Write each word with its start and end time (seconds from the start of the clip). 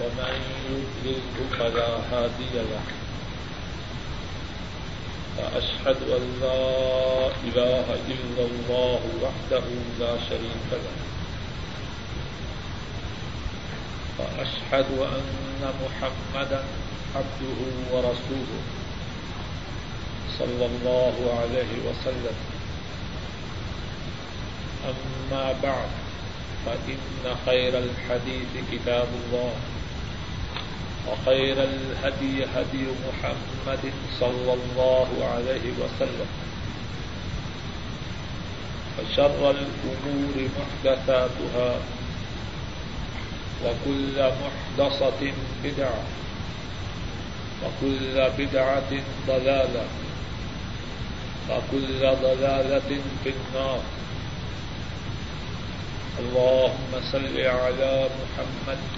ومن 0.00 0.34
يضلل 0.70 1.22
فلا 1.58 1.88
هادي 2.12 2.54
له 2.54 2.82
وأشهد 5.38 5.96
أن 6.16 6.24
لا 6.40 7.26
إله 7.48 7.86
إلا 8.08 8.42
الله 8.50 9.00
وحده 9.22 9.64
لا 10.00 10.12
شريك 10.28 10.68
له 10.72 10.96
وأشهد 14.18 14.86
أن 14.98 15.62
محمدا 15.84 16.62
عبده 17.16 17.60
ورسوله 17.92 18.62
صلى 20.38 20.66
الله 20.66 21.14
عليه 21.40 21.72
وسلم 21.88 22.36
أما 24.88 25.52
بعد 25.62 25.88
فإن 26.66 27.36
خير 27.46 27.78
الحديث 27.78 28.48
كتاب 28.72 29.08
الله 29.24 29.52
وخير 31.08 31.56
الهدي 31.64 32.44
هدي 32.44 32.84
محمد 33.08 33.92
صلى 34.20 34.52
الله 34.54 35.08
عليه 35.24 35.66
وسلم. 35.80 36.30
وشر 38.98 39.50
الأمور 39.50 40.48
محدثاتها 40.58 41.70
وكل 43.64 44.16
محدثة 44.42 45.32
بدعة 45.64 46.02
وكل 47.64 48.30
بدعة 48.38 48.92
ضلالة 49.26 49.84
وكل 51.50 52.00
ضلالة 52.00 52.90
في 53.24 53.30
النار. 53.30 53.80
اللهم 56.18 56.90
صل 57.12 57.40
على 57.40 58.08
محمد 58.20 58.97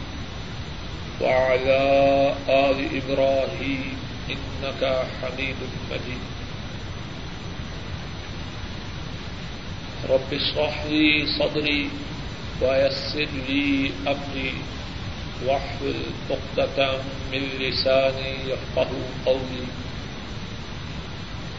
وعلى 1.21 1.81
آل 2.49 2.77
إبراهيم 3.01 3.97
إنك 4.29 5.05
حميد 5.21 5.55
مجيد. 5.91 6.23
رب 10.09 10.33
اشرح 10.33 10.85
لي 10.89 11.25
صدري 11.39 11.89
ويسر 12.61 13.29
لي 13.49 13.91
أمري 14.07 14.53
واحلل 15.45 16.03
عقدة 16.29 16.97
من 17.31 17.43
لساني 17.59 18.33
يفقه 18.51 18.89
قولي. 19.25 19.65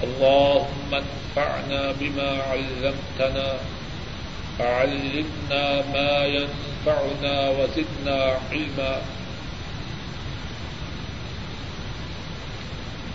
اللهم 0.03 0.91
انفعنا 0.95 1.93
بما 2.01 2.31
علمتنا 2.43 3.55
فعلمنا 4.59 5.83
ما 5.95 6.25
ينفعنا 6.27 7.51
وزدنا 7.51 8.39
علما. 8.51 9.22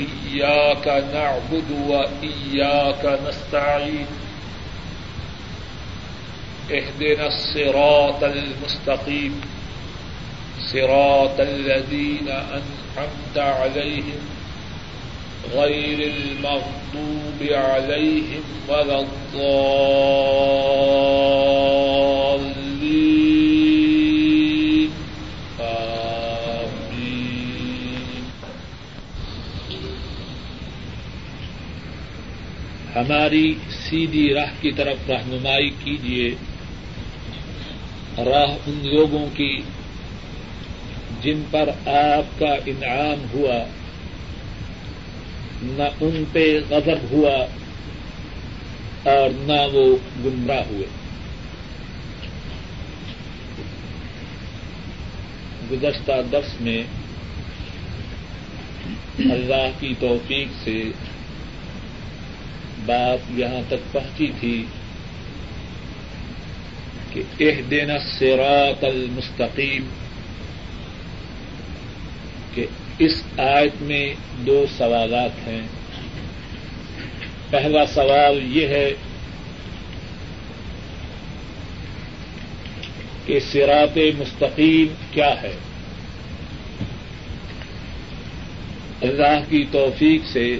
إياك 0.00 0.88
نعبد 1.14 1.70
وإياك 1.88 3.18
نستعين 3.28 4.06
اهدنا 6.70 7.26
الصراط 7.26 8.24
المستقيم 8.24 9.40
صراط 10.72 11.40
الذين 11.40 12.28
أنعمت 12.28 13.36
عليهم 13.38 14.20
غير 15.54 16.12
المغضوب 16.12 17.40
عليهم 17.42 18.42
ولا 18.68 19.00
الضالين 19.00 20.64
ہماری 32.94 33.54
سیدھی 33.70 34.34
راہ 34.34 34.52
کی 34.60 34.72
طرف 34.72 35.10
رہنمائی 35.10 35.70
کیجیے 35.84 36.34
راہ 38.18 38.56
ان 38.66 38.80
لوگوں 38.82 39.26
کی 39.34 39.60
جن 41.22 41.42
پر 41.50 41.68
آپ 41.88 42.38
کا 42.38 42.54
انعام 42.66 43.26
ہوا، 43.34 43.64
نہ 45.62 45.82
ان 46.00 46.24
پہ 46.32 46.60
غضب 46.70 47.12
ہوا 47.12 47.46
اور 49.10 49.30
نہ 49.34 49.76
وہ 49.76 49.96
گمراہ 50.24 50.62
ہوئے۔ 50.70 50.86
گزشتہ 55.72 56.12
درس 56.32 56.60
میں 56.60 56.82
اللہ 59.18 59.70
کی 59.80 59.94
توفیق 60.00 60.48
سے 60.64 60.82
بات 62.86 63.30
یہاں 63.30 63.60
تک 63.68 63.92
پہنچی 63.92 64.26
تھی 64.40 64.64
کہ 67.12 67.22
اہ 67.40 67.62
دینا 67.70 67.94
سیرات 68.18 68.84
المستقیم، 68.84 69.84
کہ 72.54 72.66
اس 72.98 73.22
آیت 73.38 73.82
میں 73.82 74.14
دو 74.46 74.66
سوالات 74.78 75.48
ہیں۔ 75.48 75.60
پہلا 77.50 77.86
سوال 77.86 78.56
یہ 78.56 78.68
ہے 78.68 78.92
کہ 83.26 83.40
سرات 83.40 83.98
مستقیم 84.18 84.94
کیا 85.10 85.42
ہے؟ 85.42 85.56
اللہ 89.02 89.40
کی 89.48 89.64
توفیق 89.72 90.20
سے 90.32 90.58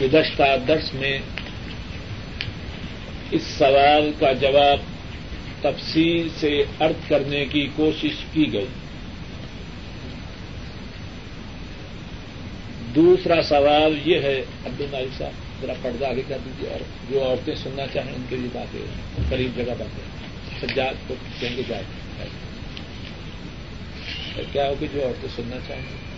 گزشتہ 0.00 0.42
درس 0.68 0.94
میں 0.94 1.18
اس 3.30 3.42
سوال 3.42 4.12
کا 4.18 4.32
جواب 4.32 4.78
تفصیل 5.60 6.28
سے 6.40 6.62
ارد 6.80 7.08
کرنے 7.08 7.44
کی 7.44 7.68
کوشش 7.76 8.24
کی 8.32 8.52
گئی۔ 8.52 8.66
دوسرا 12.94 13.42
سوال 13.42 13.98
یہ 14.04 14.20
ہے 14.20 14.44
عبد 14.66 14.80
المالی 14.80 15.08
صاحب، 15.18 15.62
ذرا 15.62 15.72
پردہ 15.82 16.06
آگے 16.06 16.22
کر 16.28 16.38
دیجیے 16.44 16.70
اور 16.70 16.80
جو 17.10 17.24
عورتیں 17.24 17.54
سننا 17.54 17.86
چاہیں 17.92 18.14
ان 18.14 18.24
کے 18.28 18.36
لیے 18.36 18.48
باتیں 18.52 18.80
قریب 19.28 19.56
جگہ 19.56 19.74
باتیں 19.78 20.04
سجاد 20.60 21.08
کو 21.08 21.14
کہیں 21.40 21.56
گے 21.56 21.62
جائے۔ 21.68 21.82
کیا 24.52 24.68
ہوگی 24.68 24.86
جو 24.92 25.02
عورتیں 25.02 25.28
سننا 25.36 25.56
چاہیں؟ 25.68 26.15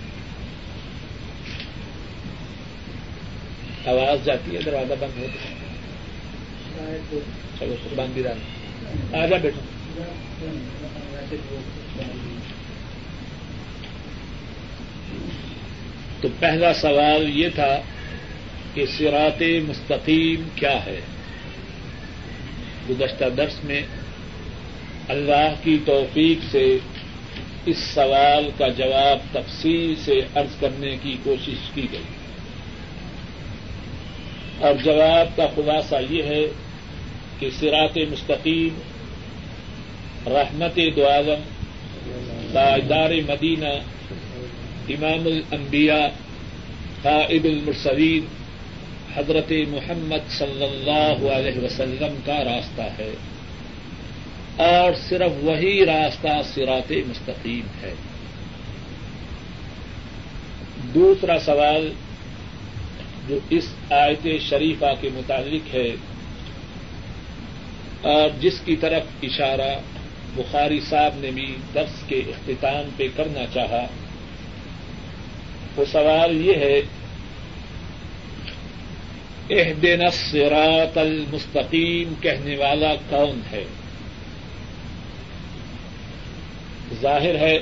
آواز 3.89 4.25
جاتی 4.25 4.57
ہے، 4.57 4.61
دروازہ 4.63 4.95
بند 5.01 5.19
ہو 5.19 5.27
چلو 7.59 7.75
سر 7.83 7.95
بند 7.97 8.15
بھی 8.15 8.23
رہا 8.23 9.23
آ 9.23 9.27
جا 9.27 9.37
بیٹھا 9.43 9.61
تو 16.21 16.29
پہلا 16.39 16.75
سوال 16.75 17.29
یہ 17.39 17.49
تھا 17.55 17.81
کہ 18.75 18.87
سرات 18.99 19.43
مستقیم 19.69 20.49
کیا 20.55 20.77
ہے؟ 20.87 21.01
گزشتہ 22.91 23.25
درس 23.37 23.65
میں 23.65 23.83
اللہ 25.09 25.55
کی 25.63 25.77
توفیق 25.85 26.39
سے 26.51 26.79
اس 27.67 27.79
سوال 27.95 28.51
کا 28.59 28.69
جواب 28.69 29.19
تفصیل 29.33 29.95
سے 30.05 30.21
عرض 30.35 30.61
کرنے 30.61 30.97
کی 31.03 31.17
کوشش 31.23 31.71
کی 31.75 31.87
گئی۔ 31.93 32.18
اور 34.59 34.75
جواب 34.85 35.37
کا 35.37 35.47
خلاصہ 35.57 35.95
یہ 36.11 36.23
ہے 36.23 36.47
کہ 37.39 37.49
سرات 37.61 37.99
مستقیم، 38.11 38.79
رحمت 40.27 40.79
دعالم 40.97 41.43
تاجدار 42.53 43.11
مدینہ، 43.11 43.69
امام 44.89 45.27
الانبیاء، 45.27 46.07
قائد 47.03 47.45
المرسلین، 47.45 48.27
حضرت 49.15 49.53
محمد 49.69 50.31
صلی 50.31 50.65
اللہ 50.65 51.33
علیہ 51.33 51.65
وسلم 51.65 52.21
کا 52.25 52.45
راستہ 52.45 52.83
ہے۔ 52.83 53.15
اور 54.57 54.93
صرف 55.09 55.45
وہی 55.45 55.87
راستہ 55.87 56.29
سرات 56.55 56.93
مستقیم 57.09 57.67
ہے۔ 57.83 57.95
دوسرا 60.95 61.39
سوال 61.39 61.93
جو 63.29 63.39
اس 63.51 63.67
آیت 63.93 64.27
شریفہ 64.41 64.93
کے 65.01 65.09
متعلق 65.15 65.75
ہے، 65.75 65.89
اور 68.11 68.29
جس 68.41 68.61
کی 68.65 68.77
طرف 68.77 69.25
اشارہ 69.25 69.73
بخاری 70.35 70.81
صاحب 70.89 71.19
نے 71.21 71.31
بھی 71.35 71.47
درس 71.75 72.03
کے 72.09 72.21
اختتام 72.31 72.89
پہ 72.97 73.07
کرنا 73.17 73.45
چاہا 73.55 73.85
وہ 75.77 75.85
سوال 75.93 76.37
یہ 76.47 76.57
ہے 76.57 76.81
اہدن 79.51 80.03
الصراط 80.05 80.99
المستقیم 80.99 82.15
کہنے 82.21 82.57
والا 82.57 82.95
کون 83.11 83.41
ہے؟ 83.53 83.65
ظاہر 87.01 87.39
ہے 87.39 87.57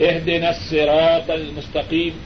اہدن 0.00 0.44
الصراط 0.46 1.30
المستقیم 1.30 2.18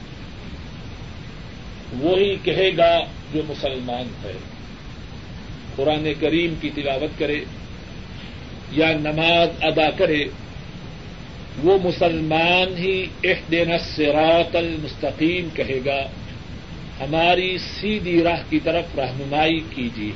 وہی 1.99 2.35
کہے 2.43 2.71
گا 2.77 2.99
جو 3.33 3.41
مسلمان 3.47 4.07
ہے۔ 4.23 4.37
قرآن 5.75 6.13
کریم 6.19 6.53
کی 6.61 6.69
تلاوت 6.75 7.19
کرے 7.19 7.41
یا 8.71 8.91
نماز 8.91 9.49
ادا 9.61 9.91
کرے، 9.91 10.25
وہ 11.63 11.77
مسلمان 11.83 12.77
ہی 12.77 13.05
احدین 13.23 13.71
سراط 13.95 14.55
المستقیم 14.55 15.49
کہے 15.53 15.79
گا، 15.85 16.07
ہماری 16.99 17.57
سیدھی 17.57 18.23
راہ 18.23 18.41
کی 18.49 18.59
طرف 18.59 18.83
رہنمائی 18.97 19.59
کیجیے۔ 19.69 20.11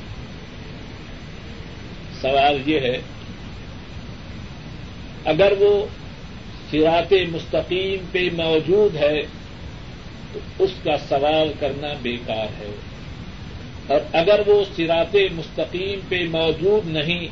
سوال 2.22 2.62
یہ 2.66 2.80
ہے، 2.80 2.98
اگر 5.26 5.54
وہ 5.60 5.86
سراط 6.72 7.14
مستقیم 7.32 8.06
پہ 8.12 8.30
موجود 8.34 8.96
ہے 8.96 9.22
تو 10.36 10.64
اس 10.64 10.72
کا 10.84 10.98
سوال 11.10 11.54
کرنا 11.60 11.88
بیکار 12.02 12.48
ہے۔ 12.60 12.76
اور 13.88 14.00
اگر 14.14 14.42
وہ 14.46 14.64
سرات 14.78 15.16
مستقیم 15.32 16.00
پہ 16.10 16.28
موجود 16.32 16.88
نہیں، 16.88 17.28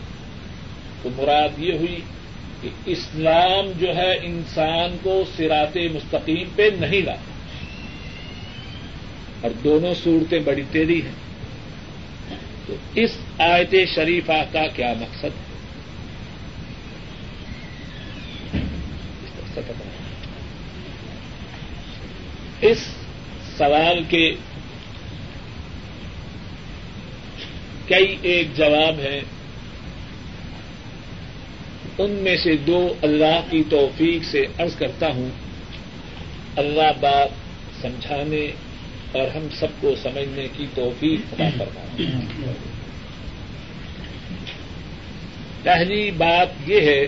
تو 1.04 1.10
مراد 1.16 1.50
یہ 1.58 1.74
ہوئی 1.74 2.00
کہ 2.62 2.70
اسلام 2.86 3.72
جو 3.80 3.96
ہے 3.96 4.14
انسان 4.24 4.98
کو 5.04 5.24
سرات 5.38 5.78
مستقیم 5.78 6.48
پہ 6.56 6.70
نہیں 6.80 7.02
لا 7.02 7.16
اور 9.42 9.52
دونوں 9.64 9.94
صورتیں 10.04 10.40
بڑی 10.40 10.62
تیزی 10.72 11.02
ہیں۔ 11.02 11.24
تو 12.68 12.76
اس 12.96 13.12
آیت 13.38 13.76
شریفہ 13.96 14.44
کا 14.52 14.68
کیا 14.76 14.94
مقصد 15.00 15.26
ہے؟ 15.26 15.53
اس 22.64 22.78
سوال 23.58 24.04
کے 24.10 24.34
کئی 27.88 28.16
ایک 28.22 28.56
جواب 28.56 29.00
ہیں۔ 29.00 29.22
ان 31.98 32.12
میں 32.12 32.38
سے 32.38 32.58
دو 32.58 32.94
اللہ 33.02 33.42
کی 33.50 33.64
توفیق 33.70 34.24
سے 34.24 34.46
عرض 34.58 34.76
کرتا 34.76 35.08
ہوں۔ 35.08 35.30
اللہ 36.56 36.92
بات 37.00 37.30
سمجھانے 37.82 38.52
اور 39.12 39.36
ہم 39.36 39.48
سب 39.60 39.68
کو 39.82 39.96
سمجھنے 40.04 40.48
کی 40.54 40.68
توفیق 40.76 41.20
ادا 41.32 41.50
کرنا 41.58 42.12
پہلی 45.64 46.12
بات 46.12 46.70
یہ 46.70 46.82
ہے 46.82 47.08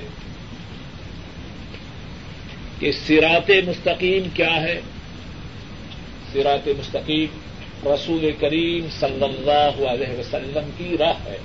کہ 2.79 2.91
سرات 2.91 3.51
مستقیم 3.67 4.29
کیا 4.33 4.61
ہے؟ 4.61 4.81
سرات 6.35 6.67
مستقیم، 6.67 7.87
رسول 7.87 8.31
کریم 8.39 8.87
صلی 8.99 9.23
اللہ 9.23 9.89
علیہ 9.89 10.19
وسلم 10.19 10.69
کی 10.77 10.97
راہ 10.99 11.25
ہے۔ 11.25 11.37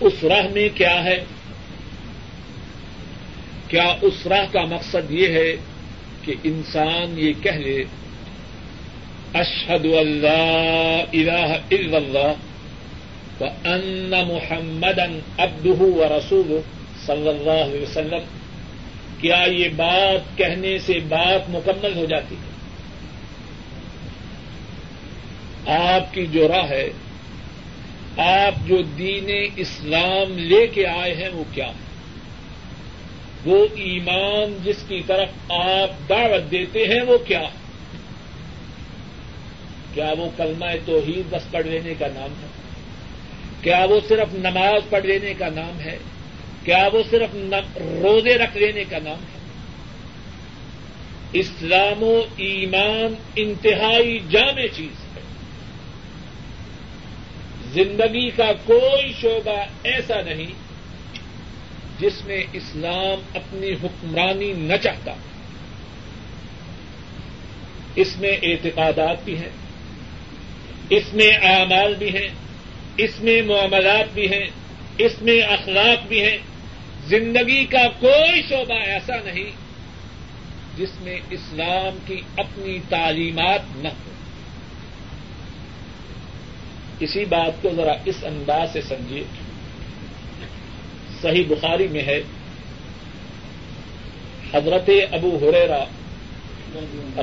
اس 0.00 0.24
راہ 0.24 0.48
میں 0.52 0.68
کیا 0.74 1.04
ہے؟ 1.04 1.24
کیا 3.68 3.94
اس 4.02 4.26
راہ 4.26 4.52
کا 4.52 4.64
مقصد 4.64 5.10
یہ 5.10 5.28
ہے 5.28 5.56
کہ 6.22 6.34
انسان 6.44 7.18
یہ 7.18 7.32
کہہ 7.42 7.50
لے 7.50 7.84
اشد 9.34 9.84
اللہ 9.84 11.02
الہ 11.12 11.56
الا 11.70 11.96
اللہ 11.96 12.32
و 13.40 13.44
ان 13.64 14.12
محمد 14.28 14.98
ابدہ 15.38 15.82
و 15.82 16.18
رسول 16.18 16.60
صلی 17.06 17.28
اللہ 17.28 17.64
علیہ 17.64 17.82
وسلم 17.82 18.33
کیا 19.24 19.44
یہ 19.48 19.68
بات 19.76 20.38
کہنے 20.38 20.78
سے 20.78 20.98
بات 21.08 21.50
مکمل 21.50 21.96
ہو 21.96 22.04
جاتی 22.04 22.34
ہے؟ 22.34 22.52
آپ 25.76 26.14
کی 26.14 26.26
جو 26.26 26.48
راہ 26.48 26.68
ہے، 26.68 26.90
آپ 28.16 28.68
جو 28.68 28.82
دین 28.82 29.48
اسلام 29.56 30.38
لے 30.38 30.66
کے 30.66 30.86
آئے 30.86 31.14
ہیں، 31.14 31.28
وہ 31.28 31.44
کیا 31.54 31.72
وہ 33.44 33.66
ایمان 33.74 34.58
جس 34.64 34.76
کی 34.88 35.00
طرف 35.06 35.50
آپ 35.50 36.08
دعوت 36.08 36.50
دیتے 36.50 36.84
ہیں، 36.84 37.02
وہ 37.02 37.18
کیا 37.18 37.42
کیا 39.94 40.12
وہ 40.18 40.30
کلمہ 40.36 40.64
توحید 40.84 41.22
بس 41.30 41.50
پڑھ 41.50 41.66
لینے 41.66 41.94
کا 41.98 42.06
نام 42.14 42.32
ہے؟ 42.42 42.46
کیا 43.60 43.86
وہ 43.90 44.00
صرف 44.08 44.34
نماز 44.34 44.90
پڑھ 44.90 45.06
لینے 45.06 45.34
کا 45.34 45.48
نام 45.48 45.80
ہے؟ 45.80 45.98
کیا 46.64 46.88
وہ 46.92 47.02
صرف 47.10 47.36
روزے 47.76 48.38
رکھ 48.38 48.56
لینے 48.56 48.84
کا 48.84 48.98
نام 48.98 49.16
ہے؟ 49.16 49.34
اسلام 51.32 52.02
و 52.02 52.22
ایمان 52.36 53.14
انتہائی 53.36 54.18
جامع 54.30 54.66
چیز 54.76 55.16
ہے۔ 55.16 55.20
زندگی 57.72 58.30
کا 58.30 58.52
کوئی 58.64 59.12
شعبہ 59.20 59.64
ایسا 59.82 60.20
نہیں 60.20 60.46
جس 62.00 62.24
میں 62.24 62.42
اسلام 62.52 63.22
اپنی 63.34 63.72
حکمرانی 63.72 64.52
نہ 64.52 64.76
چاہتا۔ 64.76 65.14
اس 67.96 68.16
میں 68.16 68.36
اعتقادات 68.42 69.24
بھی 69.24 69.36
ہیں، 69.36 69.50
اس 70.90 71.14
میں 71.14 71.30
اعمال 71.42 71.94
بھی 71.94 72.08
ہیں، 72.08 72.28
اس 72.96 73.20
میں 73.20 73.42
معاملات 73.42 74.14
بھی 74.14 74.32
ہیں، 74.32 74.46
اس 74.98 75.22
میں 75.22 75.40
اخلاق 75.40 76.06
بھی 76.08 76.22
ہیں۔ 76.22 76.38
زندگی 77.08 77.64
کا 77.64 77.88
کوئی 78.00 78.42
شعبہ 78.48 78.74
ایسا 78.74 79.16
نہیں 79.24 79.50
جس 80.76 80.88
میں 81.00 81.20
اسلام 81.30 81.98
کی 82.06 82.20
اپنی 82.36 82.78
تعلیمات 82.88 83.60
نہ 83.76 83.88
ہو 83.88 84.12
اسی 87.00 87.24
بات 87.24 87.62
کو 87.62 87.70
ذرا 87.76 87.92
اس 88.04 88.24
انداز 88.24 88.72
سے 88.72 88.80
سمجھیے۔ 88.82 89.24
صحیح 91.22 91.44
بخاری 91.48 91.88
میں 91.88 92.02
ہے، 92.02 92.20
حضرت 94.54 94.90
ابو 95.12 95.38
ہریرا 95.42 95.84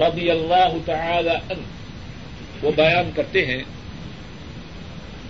رضی 0.08 0.32
اللہ 0.32 0.74
تعالی 0.86 1.30
عنہ 1.30 1.62
وہ 2.62 2.72
بیان 2.76 3.12
کرتے 3.16 3.46
ہیں 3.46 3.64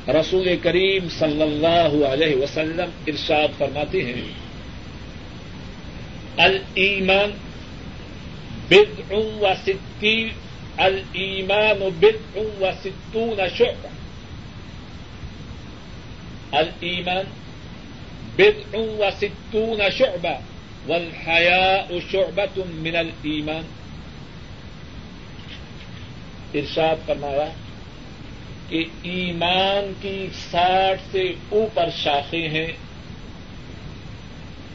رسول 0.07 0.55
کریم 0.63 1.09
صلی 1.09 1.41
اللہ 1.41 2.05
علیہ 2.05 2.35
وسلم 2.35 2.89
ارشاد 3.07 3.47
فرماتے 3.57 4.03
ہیں 4.03 4.41
المان 6.37 7.31
بدع 8.67 9.15
و 9.15 9.47
ستی 9.65 10.29
المان 10.77 11.89
بدع 11.99 12.39
و 12.59 12.69
ستون 12.83 13.39
شعبہ۔ 13.57 13.87
المان 16.55 17.25
بدع 18.35 18.77
و 18.77 19.09
ستون 19.21 19.81
شعبہ، 19.97 20.39
والحیاء 20.87 21.93
شعبة 22.11 22.61
من 22.65 22.95
الایمان۔ 22.95 23.63
ارشاد 26.53 26.95
فرمایا 27.05 27.51
کہ 28.71 28.83
ایمان 29.01 29.93
کی 30.01 30.27
ساٹھ 30.51 31.01
سے 31.11 31.33
اوپر 31.49 31.89
شاخیں 31.97 32.49
ہیں 32.49 32.71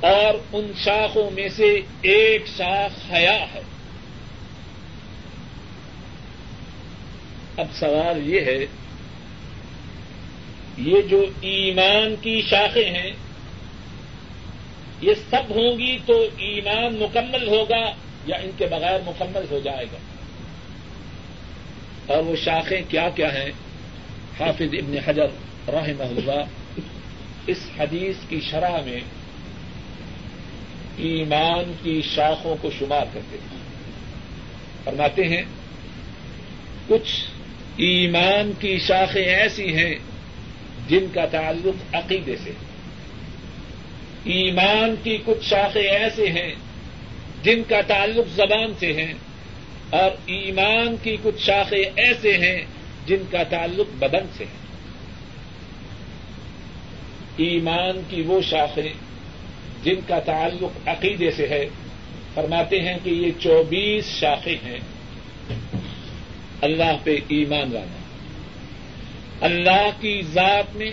اور 0.00 0.34
ان 0.52 0.72
شاخوں 0.84 1.30
میں 1.30 1.48
سے 1.48 1.80
ایک 2.02 2.46
شاخ 2.56 3.12
حیا 3.12 3.46
ہے۔ 3.54 3.60
اب 7.56 7.66
سوال 7.74 8.30
یہ 8.30 8.40
ہے، 8.40 8.66
یہ 10.78 11.02
جو 11.02 11.24
ایمان 11.40 12.14
کی 12.20 12.42
شاخیں 12.50 12.90
ہیں، 12.90 13.10
یہ 15.00 15.14
سب 15.30 15.42
ہوں 15.50 15.78
گی 15.78 15.98
تو 16.06 16.22
ایمان 16.22 16.94
مکمل 16.94 17.48
ہوگا 17.48 17.92
یا 18.26 18.36
ان 18.36 18.50
کے 18.58 18.66
بغیر 18.66 19.00
مکمل 19.06 19.44
ہو 19.50 19.60
جائے 19.64 19.84
گا؟ 19.92 19.98
اور 22.06 22.22
وہ 22.22 22.36
شاخیں 22.36 22.82
کیا 22.88 23.08
کیا 23.08 23.34
ہیں؟ 23.34 23.50
حافظ 24.40 24.74
ابن 24.74 24.96
حجر 25.06 25.28
رحمہ 25.68 26.08
اللہ، 26.16 26.42
اس 27.46 27.58
حدیث 27.78 28.16
کی 28.28 28.40
شرح 28.40 28.80
میں 28.84 29.00
ایمان 30.98 31.72
کی 31.82 32.00
شاخوں 32.04 32.54
کو 32.60 32.70
شمار 32.78 33.06
کرتے 33.14 33.36
ہیں۔ 33.42 33.58
فرماتے 34.84 35.24
ہیں، 35.28 35.42
کچھ 36.88 37.12
ایمان 37.78 38.52
کی 38.58 38.78
شاخیں 38.78 39.24
ایسی 39.24 39.72
ہیں 39.74 39.94
جن 40.88 41.06
کا 41.14 41.24
تعلق 41.26 41.94
عقیدے 41.94 42.36
سے 42.44 42.52
ایمان 44.34 44.94
کی 45.02 45.16
کچھ 45.24 45.44
شاخیں 45.44 45.82
ایسے 45.82 46.30
ہیں 46.30 46.52
جن 47.42 47.62
کا 47.68 47.80
تعلق 47.86 48.28
زبان 48.36 48.72
سے 48.78 48.92
ہے، 48.92 49.12
اور 49.90 50.10
ایمان 50.26 50.96
کی 51.02 51.16
کچھ 51.22 51.42
شاخیں 51.42 51.84
ایسے 51.96 52.36
ہیں 52.38 52.60
جن 53.06 53.22
کا 53.30 53.42
تعلق 53.42 53.86
بدن 53.98 54.26
سے 54.36 54.44
ہے۔ 54.44 54.66
ایمان 57.36 58.00
کی 58.08 58.22
وہ 58.22 58.40
شاخیں 58.40 58.92
جن 59.84 59.94
کا 60.06 60.18
تعلق 60.18 60.88
عقیدے 60.88 61.30
سے 61.30 61.48
ہے۔ 61.48 61.68
فرماتے 62.34 62.80
ہیں 62.80 62.98
کہ 63.04 63.10
یہ 63.10 63.30
چوبیس 63.40 64.04
شاخیں 64.06 64.56
ہیں۔ 64.64 64.80
اللہ 66.60 66.96
پہ 67.04 67.16
ایمان 67.28 67.72
لانا۔ 67.72 67.96
اللہ 69.40 69.90
کی 70.00 70.22
ذات 70.32 70.76
میں، 70.76 70.90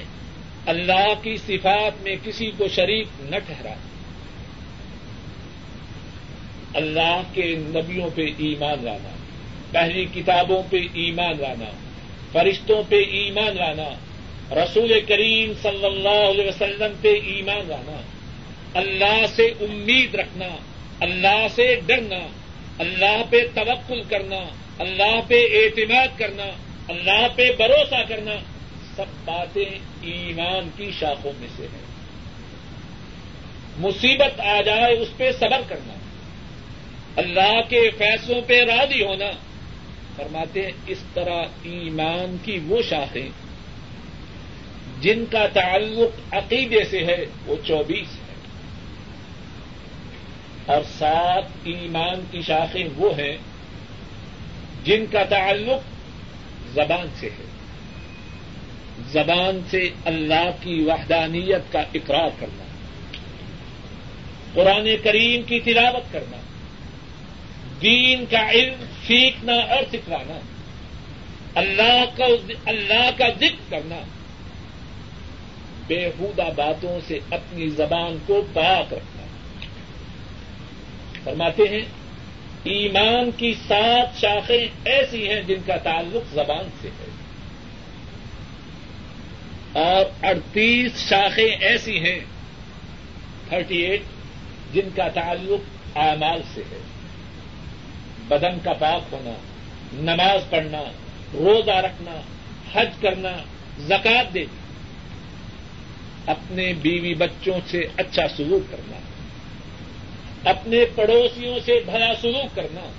اللہ 0.66 1.14
کی 1.22 1.38
صفات 1.38 2.04
میں 2.04 2.16
کسی 2.24 2.52
کو 2.58 2.68
شریک 2.68 3.08
نہ 3.20 3.36
ٹھہرا۔ 3.36 3.74
اللہ 6.74 7.22
کے 7.34 7.56
نبیوں 7.58 8.10
پہ 8.16 8.22
ایمان 8.38 8.86
لانا۔ 8.86 9.10
پہلی 9.72 10.06
کتابوں 10.14 10.64
پہ 10.70 10.78
ایمان 10.94 11.34
لانا۔ 11.40 11.83
فرشتوں 12.34 12.84
پہ 12.90 12.96
ایمان 12.96 13.56
لانا، 13.56 13.90
رسول 14.64 15.00
کریم 15.08 15.54
صلی 15.62 15.86
اللہ 15.86 16.30
علیہ 16.30 16.48
وسلم 16.48 16.94
پہ 17.02 17.08
ایمان 17.08 17.68
لانا، 17.68 18.02
اللہ 18.74 19.26
سے 19.36 19.44
امید 19.62 20.16
رکھنا، 20.16 20.48
اللہ 21.00 21.48
سے 21.56 21.76
ڈرنا، 21.86 22.28
اللہ 22.80 23.22
پہ 23.30 23.38
توقل 23.54 24.02
کرنا، 24.10 24.40
اللہ 24.80 25.20
پہ 25.28 25.36
اعتماد 25.36 26.20
کرنا، 26.20 26.44
اللہ 26.88 27.28
پہ 27.36 27.52
بھروسہ 27.58 28.04
کرنا، 28.10 28.32
سب 28.96 29.06
باتیں 29.26 29.80
ایمان 30.02 30.70
کی 30.78 30.92
شاخوں 31.00 31.32
میں 31.40 31.48
سے 31.58 31.64
ہیں۔ 31.64 31.94
مصیبت 33.78 34.40
آ 34.40 34.62
جائے 34.62 34.94
اس 34.94 35.18
پہ 35.18 35.32
صبر 35.32 35.62
کرنا، 35.68 35.94
اللہ 37.16 37.62
کے 37.70 37.90
فیصلوں 37.98 38.42
پہ 38.42 38.64
راضی 38.64 39.04
ہونا 39.04 39.32
فرماتے 40.16 40.62
ہیں، 40.62 40.72
اس 40.88 40.98
طرح 41.14 41.44
ایمان 41.64 42.38
کی 42.44 42.60
وہ 42.68 42.82
شاخیں، 42.90 43.30
جن 45.02 45.24
کا 45.32 45.48
تعلق 45.48 46.34
عقیدے 46.34 46.84
سے 46.90 47.06
ہے، 47.06 47.26
وہ 47.46 47.56
چوبیس 47.68 48.14
ہے 48.14 48.36
اور 50.66 50.82
سات 51.00 51.44
ایمان 51.64 52.22
کی 52.32 52.42
شاخیں 52.42 52.84
وہ 52.96 53.18
ہیں، 53.18 53.38
جن 54.84 55.06
کا 55.12 55.24
تعلق 55.24 55.82
زبان 56.74 57.08
سے 57.20 57.30
ہے۔ 57.30 57.46
زبان 59.12 59.62
سے 59.72 59.90
اللہ 60.06 60.50
کی 60.62 60.82
وحدانیت 60.82 61.72
کا 61.72 61.84
اقرار 61.94 62.30
کرنا، 62.40 62.64
قرآن 64.54 64.88
کریم 65.04 65.42
کی 65.42 65.60
تلاوت 65.60 66.14
کرنا، 66.14 66.38
دین 67.82 68.26
کا 68.30 68.50
علم 68.52 68.84
سیکھنا 69.08 69.54
اور 69.54 69.84
سکھلانا 69.90 70.40
اللہ 71.56 72.18
کا 72.18 72.26
اللہ 72.66 73.10
کا 73.18 73.26
ذکر 73.40 73.70
کرنا۔ 73.70 73.96
بےحودہ 75.88 76.50
باتوں 76.56 77.00
سے 77.08 77.20
اپنی 77.32 77.70
زبان 77.70 78.18
کو 78.26 78.48
پاک 78.54 78.94
رکھنا۔ 78.94 79.24
فرماتے 81.24 81.64
ہیں، 81.64 81.86
ایمان 82.64 83.32
کی 83.38 83.54
سات 83.68 84.22
شاخیں 84.22 84.68
ایسی 84.86 85.30
ہیں 85.30 85.42
جن 85.42 85.62
کا 85.66 85.76
تعلق 85.76 86.34
زبان 86.34 86.70
سے 86.82 86.88
ہے۔ 86.88 87.10
اور 89.74 90.26
اڑتیس 90.26 91.10
شاخیں 91.10 91.56
ایسی 91.60 92.00
ہیں، 92.00 92.20
تھرٹی 93.50 93.78
ایٹ، 93.78 94.02
جن 94.74 94.90
کا 94.96 95.08
تعلق 95.08 95.98
اعمال 95.98 96.42
سے 96.54 96.62
ہے۔ 96.72 96.93
بدن 98.28 98.60
کا 98.64 98.74
پاک 98.74 99.02
ہونا، 99.12 99.34
نماز 99.94 100.50
پڑھنا، 100.50 100.84
روزہ 101.34 101.72
رکھنا، 101.72 102.22
حج 102.74 102.90
کرنا، 103.02 103.32
زکات 103.80 104.34
دینا، 104.34 104.64
اپنے 106.32 106.74
بیوی 106.74 107.14
بچوں 107.14 107.60
سے 107.68 107.82
اچھا 107.98 108.28
سلوک 108.38 108.72
کرنا، 108.72 108.98
اپنے 110.50 110.86
پڑوسیوں 110.96 111.60
سے 111.66 111.80
بھلا 111.86 112.14
سلوک 112.22 112.56
کرنا۔ 112.56 112.92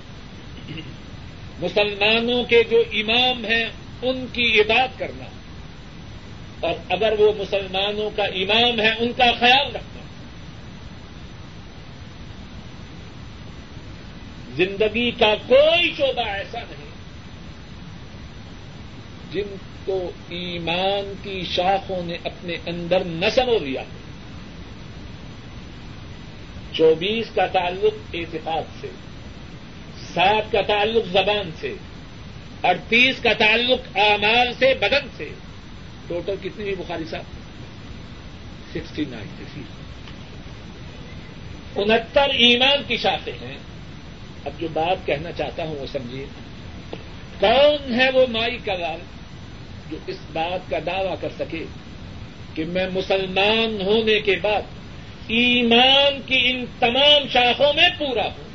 مسلمانوں 1.59 2.43
کے 2.43 2.63
جو 2.69 2.83
امام 2.93 3.45
ہیں، 3.45 3.65
ان 4.01 4.25
کی 4.33 4.61
عبادت 4.61 4.99
کرنا۔ 4.99 5.25
اور 6.59 6.73
اگر 6.89 7.13
وہ 7.19 7.31
مسلمانوں 7.37 8.09
کا 8.15 8.23
امام 8.23 8.79
ہے 8.79 8.89
ان 8.99 9.13
کا 9.17 9.31
خیال 9.39 9.75
رکھنا۔ 9.75 9.94
زندگی 14.55 15.11
کا 15.11 15.35
کوئی 15.47 15.93
شعبہ 15.97 16.27
ایسا 16.27 16.59
نہیں 16.59 16.89
جن 19.31 19.55
کو 19.85 20.11
ایمان 20.29 21.13
کی 21.23 21.43
شاخوں 21.51 22.05
نے 22.05 22.17
اپنے 22.23 22.53
اندر 22.65 23.03
نہ 23.03 23.25
سمو 23.35 23.57
لیا 23.59 23.83
چوبیس 26.73 27.25
کا 27.35 27.45
تعلق 27.45 28.15
اعتقاد 28.15 28.63
سے، 28.81 28.87
سات 30.13 30.51
کا 30.51 30.61
تعلق 30.61 31.05
زبان 31.05 31.49
سے، 31.59 31.73
اڑتیس 32.63 33.15
کا 33.19 33.33
تعلق 33.33 33.97
اعمال 33.97 34.53
سے، 34.59 34.73
بدن 34.73 35.07
سے۔ 35.17 35.29
ٹوٹل 36.07 36.35
کتنی 36.41 36.63
ہوئی 36.63 36.75
بخاری 36.75 37.03
صاحب؟ 37.05 37.23
Sixty 38.71 39.05
nine. 39.09 39.63
انہتر 41.75 42.29
ایمان 42.29 42.83
کی 42.87 42.97
شاخیں 42.97 43.47
ہیں۔ 43.47 43.57
اب 44.45 44.51
جو 44.59 44.67
بات 44.73 45.05
کہنا 45.05 45.31
چاہتا 45.31 45.63
ہوں 45.63 45.75
وہ 45.75 45.85
سمجھیے۔ 45.91 46.25
کون 47.39 47.93
ہے 47.99 48.09
وہ 48.13 48.25
مائی 48.29 48.57
کا 48.57 48.73
لال 48.73 48.99
جو 49.91 49.97
اس 50.07 50.17
بات 50.33 50.69
کا 50.69 50.77
دعوی 50.85 51.15
کر 51.21 51.29
سکے 51.39 51.65
کہ 52.53 52.65
میں 52.65 52.87
مسلمان 52.93 53.81
ہونے 53.81 54.19
کے 54.19 54.35
بعد 54.41 54.61
ایمان 55.27 56.21
کی 56.25 56.51
ان 56.51 56.65
تمام 56.79 57.27
شاخوں 57.33 57.73
میں 57.73 57.89
پورا 57.97 58.25
ہوں؟ 58.25 58.45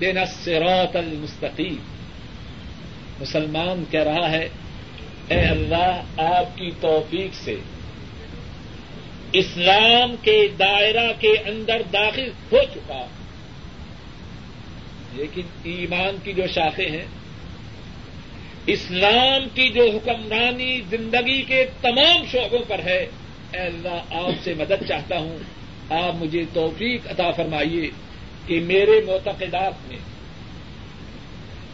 دن 0.00 0.16
سراط 0.44 0.96
المستقیم۔ 0.96 1.76
مسلمان 3.20 3.84
کہہ 3.90 4.00
رہا 4.00 4.30
ہے، 4.30 4.48
اے 5.28 5.40
اللہ، 5.40 6.02
آپ 6.16 6.58
کی 6.58 6.70
توفیق 6.80 7.34
سے 7.34 7.56
اسلام 9.32 10.14
کے 10.22 10.48
دائرہ 10.58 11.12
کے 11.20 11.30
اندر 11.30 11.82
داخل 11.92 12.30
ہو 12.52 12.58
چکا۔ 12.74 13.06
لیکن 15.12 15.42
ایمان 15.62 16.16
کی 16.24 16.32
جو 16.32 16.46
شاخیں 16.46 16.90
ہیں، 16.90 17.04
اسلام 18.66 19.48
کی 19.54 19.68
جو 19.68 19.90
حکمرانی 19.90 20.80
زندگی 20.90 21.42
کے 21.42 21.64
تمام 21.80 22.24
شعبوں 22.32 22.58
پر 22.68 22.78
ہے، 22.78 23.06
اے 23.52 23.58
اللہ، 23.58 24.04
آپ 24.10 24.44
سے 24.44 24.54
مدد 24.54 24.88
چاہتا 24.88 25.18
ہوں۔ 25.18 25.38
آپ 25.90 26.14
مجھے 26.14 26.44
توفیق 26.52 27.06
عطا 27.06 27.30
فرمائیے 27.30 27.90
کہ 28.46 28.60
میرے 28.60 29.00
معتقدات 29.06 29.72
میں، 29.88 29.98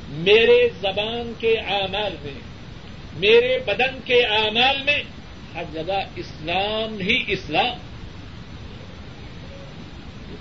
میرے 0.08 0.68
زبان 0.80 1.32
کے 1.38 1.56
اعمال 1.58 2.16
میں، 2.22 2.40
میرے 3.16 3.58
بدن 3.66 3.98
کے 4.04 4.22
اعمال 4.22 4.82
میں 4.84 5.02
ہر 5.54 5.62
جگہ 5.72 6.02
اسلام 6.16 7.00
ہی 7.00 7.24
اسلام۔ 7.26 7.78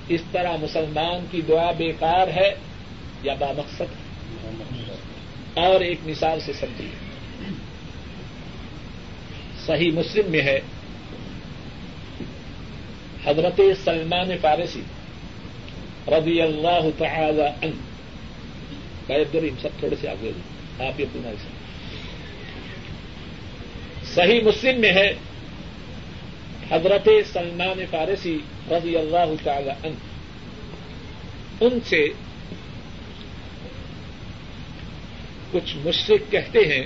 اس 0.09 0.21
طرح 0.31 0.51
مسلمان 0.61 1.25
کی 1.31 1.41
دعا 1.41 1.71
بیکار 1.71 2.27
ہے 2.27 2.55
یا 3.23 3.33
بامقصد 3.39 3.81
ہے۔ 3.81 4.03
اور 5.53 5.81
ایک 5.81 5.99
مثال 6.05 6.39
سے 6.39 6.53
سمجھیے۔ 6.53 6.89
صحیح 9.65 9.91
مسلم 9.91 10.31
میں 10.31 10.41
ہے۔ 10.41 10.59
حضرت 13.25 13.61
سلمان 13.83 14.37
فارسی 14.41 14.81
رضی 16.07 16.41
اللہ 16.41 16.85
تعالی 16.97 17.41
عنہ۔ 17.41 19.13
ان 19.13 19.49
سب 19.61 19.69
تھوڑے 19.79 19.95
سے 20.01 20.09
آگے 20.09 20.31
آپ 20.79 20.99
یہ 20.99 21.05
پورا 21.13 21.31
صحیح 24.15 24.41
مسلم 24.41 24.81
میں 24.81 24.91
ہے۔ 24.91 25.13
حضرت 26.71 27.09
سلمان 27.33 27.85
فارسی 27.91 28.37
رضی 28.71 28.97
اللہ 28.97 29.43
تعالی 29.43 29.69
عنہ۔ 29.69 29.95
ان 31.61 31.79
سے 31.85 32.07
کچھ 35.51 35.75
مشرق 35.85 36.31
کہتے 36.31 36.59
ہیں، 36.59 36.85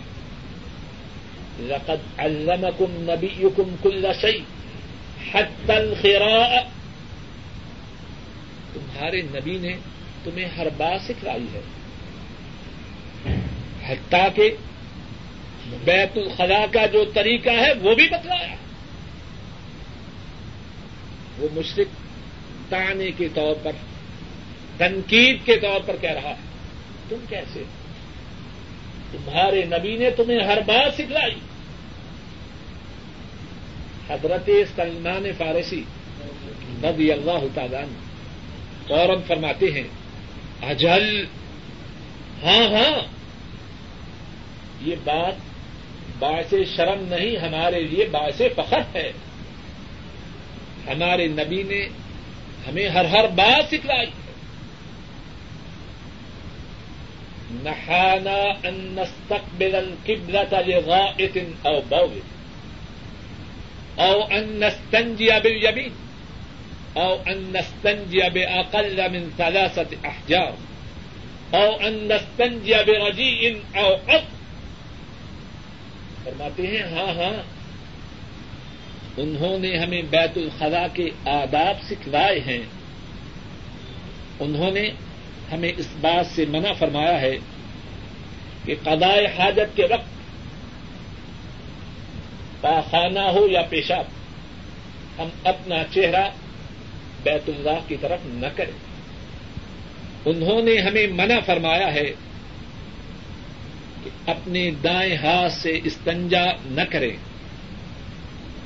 لقد 1.60 2.19
علمکم 2.19 2.86
نبیکم 2.89 3.75
کل 3.84 4.05
شیء 4.22 4.43
حتی 5.31 5.72
الخراء 5.72 6.62
تمہارے 8.74 9.22
نبی 9.22 9.57
نے 9.57 9.75
تمہیں 10.24 10.46
ہر 10.46 10.67
بات 10.77 11.01
سکھلائی 11.01 11.46
ہے۔ 11.53 11.62
حتیٰ 13.86 14.27
کہ 14.36 14.55
بیت 15.84 16.18
الخلا 16.18 16.66
کا 16.72 16.86
جو 16.86 17.06
طریقہ 17.14 17.50
ہے، 17.50 17.74
وہ 17.82 17.96
بھی 17.96 18.08
بتلایا۔ 18.08 18.56
وہ 21.40 21.48
مشرق 21.54 21.88
تانے 22.72 23.12
کے 23.12 23.28
طور 23.34 23.56
پر، 23.64 23.72
تنقید 24.78 25.46
کے 25.46 25.58
طور 25.58 25.80
پر 25.86 25.96
کہہ 26.02 26.12
رہا 26.12 26.30
ہے۔ 26.30 26.36
تم 27.10 27.16
کیسے؟ 27.30 27.64
تمہارے 29.12 29.66
نبی 29.66 29.98
نے 29.98 30.12
تمہیں 30.12 30.44
ہر 30.44 30.62
بات 30.66 30.94
سکھلائی۔ 30.94 31.36
حضرت 34.10 34.50
سلمان 34.76 35.26
فارسی 35.38 35.84
نبی 36.70 37.12
اللہ 37.12 37.46
تعالیٰ 37.54 37.84
فوراً 38.88 39.22
فرماتے 39.28 39.66
ہیں، 39.72 39.88
اجل 40.62 41.26
ہاں 42.44 42.68
ہاں 42.70 43.00
یہ 44.82 44.96
بات 45.04 45.47
باعث 46.20 46.54
شرم 46.76 47.06
نہیں 47.10 47.38
ہمارے 47.38 47.80
لیے، 47.80 48.06
باعث 48.06 48.42
فخر 48.56 48.82
ہے۔ 48.96 49.12
ہمارے 50.88 51.28
نبی 51.28 51.64
نے 51.64 51.88
ہمیں 52.68 52.90
ہر 52.90 53.06
ہر 53.06 53.28
بات 53.28 53.66
سکھلائی۔ 53.72 54.08
ہے 54.08 54.28
نہانا 57.52 58.68
ان 58.68 58.96
نستقبل 58.96 59.76
القبلة 59.76 60.58
لغائط 60.68 61.38
او 61.62 61.82
بول 61.90 62.20
او 63.96 64.24
ان 64.24 64.44
نستنجي 64.44 65.30
باليمين 65.44 65.90
او 66.94 67.14
ان 67.26 67.52
نستنجي 67.56 68.30
باقل 68.30 69.12
من 69.12 69.30
ثلاثة 69.38 69.96
احجار 70.04 70.52
او 71.56 71.76
ان 71.76 71.94
نستنجي 71.94 72.74
برجيء 72.74 73.56
او 73.76 73.96
عط 74.08 74.37
فرماتے 76.27 76.67
ہیں 76.67 76.84
ہاں 76.84 77.13
ہاں۔ 77.15 77.41
انہوں 79.17 79.60
نے 79.60 79.77
ہمیں 79.77 80.01
بیت 80.01 80.38
الخلا 80.38 80.88
کے 80.88 81.10
آداب 81.25 81.84
سکھلائے 81.89 82.39
ہیں۔ 82.39 82.62
انہوں 84.39 84.72
نے 84.72 84.89
ہمیں 85.51 85.72
اس 85.77 85.88
بات 86.01 86.25
سے 86.25 86.46
منع 86.46 86.74
فرمایا 86.74 87.22
ہے 87.22 87.38
کہ 88.65 88.75
قدائے 88.84 89.25
حاجت 89.25 89.77
کے 89.77 89.84
وقت 89.84 90.05
پاخانہ 92.62 93.19
ہو 93.19 93.48
یا 93.48 93.62
پیشاب، 93.62 94.03
ہم 95.19 95.27
اپنا 95.43 95.75
چہرہ 95.93 96.29
بیت 97.24 97.50
اللہ 97.50 97.79
کی 97.88 97.96
طرف 98.01 98.19
نہ 98.25 98.48
کریں۔ 98.55 98.79
انہوں 100.25 100.62
نے 100.62 100.77
ہمیں 100.77 101.07
منع 101.07 101.39
فرمایا 101.46 101.93
ہے 101.93 102.12
اپنے 104.25 104.72
دائیں 104.72 105.15
ہاتھ 105.15 105.53
سے 105.53 105.79
استنجا 105.83 106.46
نہ 106.65 106.81
کریں 106.81 107.17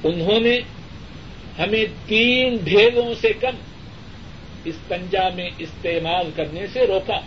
انہوں 0.04 0.40
نے 0.40 0.60
ہمیں 1.60 1.86
تین 2.08 2.58
ڈھیلوں 2.64 3.14
سے 3.22 3.34
کم 3.34 3.56
استنجا 4.66 5.30
میں 5.36 5.50
استعمال 5.58 6.30
کرنے 6.36 6.68
سے 6.74 6.88
روکا۔ 6.88 7.20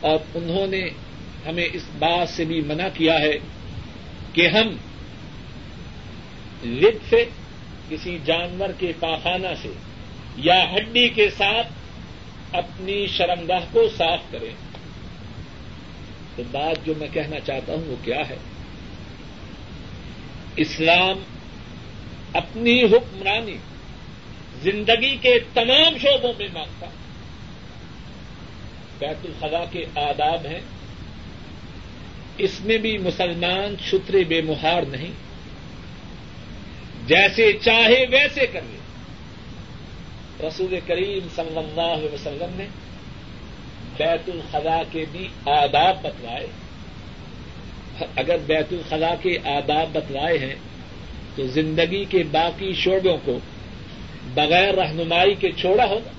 اور 0.00 0.18
انہوں 0.34 0.66
نے 0.66 0.88
ہمیں 1.46 1.68
اس 1.72 1.82
بات 1.98 2.28
سے 2.28 2.44
بھی 2.44 2.60
منع 2.60 2.88
کیا 2.94 3.20
ہے 3.20 3.32
کہ 4.32 4.48
ہم 4.48 4.76
لپ 6.64 7.10
سے 7.10 7.24
کسی 7.88 8.18
جانور 8.24 8.68
کے 8.78 8.92
پاخانہ 9.00 9.48
سے 9.62 9.72
یا 10.36 10.64
ہڈی 10.76 11.08
کے 11.08 11.30
ساتھ 11.30 11.72
اپنی 12.52 13.06
شرمگاہ 13.06 13.60
کو 13.72 13.88
صاف 13.98 14.18
کریں۔ 14.30 14.69
تو 16.42 16.48
بات 16.50 16.86
جو 16.86 16.94
میں 16.98 17.08
کہنا 17.12 17.40
چاہتا 17.40 17.72
ہوں 17.72 17.84
وہ 17.86 17.96
کیا 18.04 18.28
ہے؟ 18.28 18.36
اسلام 20.56 21.18
اپنی 22.32 22.82
حکمرانی 22.82 23.56
زندگی 24.62 25.16
کے 25.16 25.38
تمام 25.54 25.98
شعبوں 25.98 26.32
میں 26.38 26.48
مانگتا 26.52 26.86
بیت 28.98 29.26
الخلا 29.26 29.64
کے 29.64 29.84
آداب 29.94 30.46
ہیں۔ 30.46 30.60
اس 32.38 32.60
میں 32.60 32.78
بھی 32.78 32.98
مسلمان 32.98 33.74
چھترے 33.88 34.24
بے 34.24 34.40
مہار 34.40 34.82
نہیں۔ 34.82 35.12
جیسے 37.06 37.52
چاہے 37.52 38.06
ویسے 38.10 38.46
کر 38.46 38.60
لے 38.70 38.78
رسول 40.48 40.78
کریم 40.86 41.28
صلی 41.36 41.58
اللہ 41.58 41.94
علیہ 41.94 42.14
وسلم 42.14 42.50
نے 42.54 42.66
بیت 43.96 44.30
الخلا 44.30 44.82
کے 44.92 45.04
بھی 45.12 45.28
آداب 45.46 46.02
بتلائے۔ 46.02 46.46
اگر 48.16 48.36
بیت 48.36 48.66
الخلا 48.70 49.14
کے 49.22 49.38
آداب 49.44 49.88
بتلائے 49.92 50.38
ہیں، 50.38 50.54
تو 51.36 51.46
زندگی 51.46 52.04
کے 52.04 52.22
باقی 52.22 52.74
شعبوں 52.74 53.16
کو 53.24 53.38
بغیر 54.34 54.74
رہنمائی 54.74 55.34
کے 55.34 55.52
چھوڑا 55.52 55.84
ہوگا۔ 55.84 56.10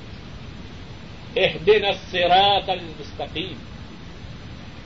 دن 1.65 1.85
الصراط 1.85 2.69
المستقیم۔ 2.69 3.53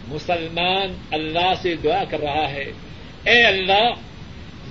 مسلمان 0.07 0.93
اللہ 1.11 1.53
سے 1.61 1.75
دعا 1.75 2.03
کر 2.03 2.19
رہا 2.19 2.51
ہے، 2.51 2.71
اے 3.23 3.43
اللہ، 3.43 3.93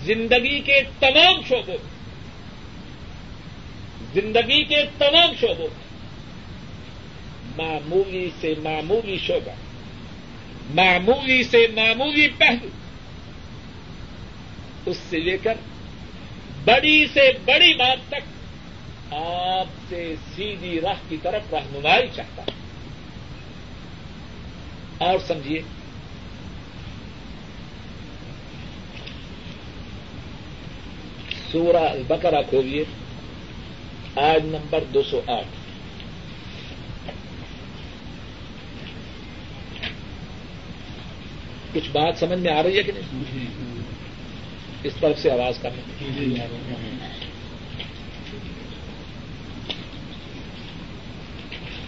زندگی 0.05 0.61
کے 0.61 0.81
تمام 1.01 1.35
شعبوں۔ 1.49 1.77
زندگی 4.15 4.65
کے 4.65 4.83
تمام 4.99 5.33
شعبوں۔ 5.41 5.84
معمولی 7.57 8.31
سے 8.41 8.55
معمولی 8.63 9.19
شعبہ، 9.19 9.53
معمولی 10.75 11.43
سے 11.43 11.67
معمولی 11.75 12.29
پہلو۔ 12.29 12.69
اس 14.87 14.97
سے 15.11 15.19
لے 15.19 15.37
کر 15.43 15.55
بڑی 16.65 17.07
سے 17.13 17.33
بڑی 17.45 17.75
بات 17.75 17.99
تک 18.09 19.15
آپ 19.15 19.67
سے 19.89 20.15
سیدھی 20.35 20.81
راہ 20.81 21.01
کی 21.09 21.17
طرف 21.23 21.55
رہنمائی 21.55 22.09
چاہتا 22.15 22.43
ہے 22.43 22.53
اور 24.99 25.19
سمجھیے، 25.27 25.61
سورہ 31.53 31.89
البقرہ 31.89 32.43
کھولیے 32.49 32.85
آج 34.17 34.45
نمبر 34.45 34.85
دو 34.95 35.03
سو 35.03 35.21
آٹھ۔ 35.27 35.64
کچھ 41.75 41.91
بات 41.93 42.19
سمجھ 42.19 42.39
میں 42.39 42.53
آ 42.53 42.63
رہی 42.63 42.79
ہے 42.79 42.83
کہ 42.83 42.93
نہیں؟ 42.93 43.23
اس 44.83 44.93
طرف 45.01 45.19
سے 45.19 45.31
آواز 45.31 45.59
کرنے 45.63 45.83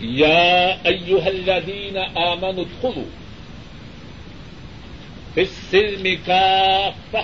یا 0.01 0.77
ایوہ 0.83 1.25
الذین 1.25 1.96
آمنوا 1.96 2.49
ادخلوا 2.49 3.05
فی 5.35 5.40
السلم 5.40 6.07
کافہ۔ 6.25 7.16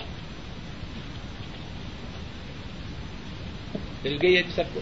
مل 4.05 4.19
گئی 4.23 4.37
ہے 4.37 4.43
سب 4.55 4.63
کو؟ 4.73 4.81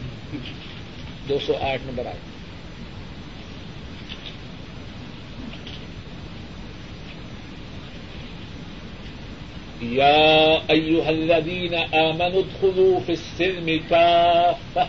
دو 1.28 1.38
سو 1.46 1.56
آٹھ 1.60 1.82
نمبر 1.86 2.06
آئے 2.06 2.29
یا 9.80 10.58
ایوہ 10.68 11.06
الذین 11.06 11.74
آمنوا 11.74 12.38
ادخلوا 12.38 12.98
فی 13.06 13.12
السلم 13.12 13.70
کافہ 13.88 14.80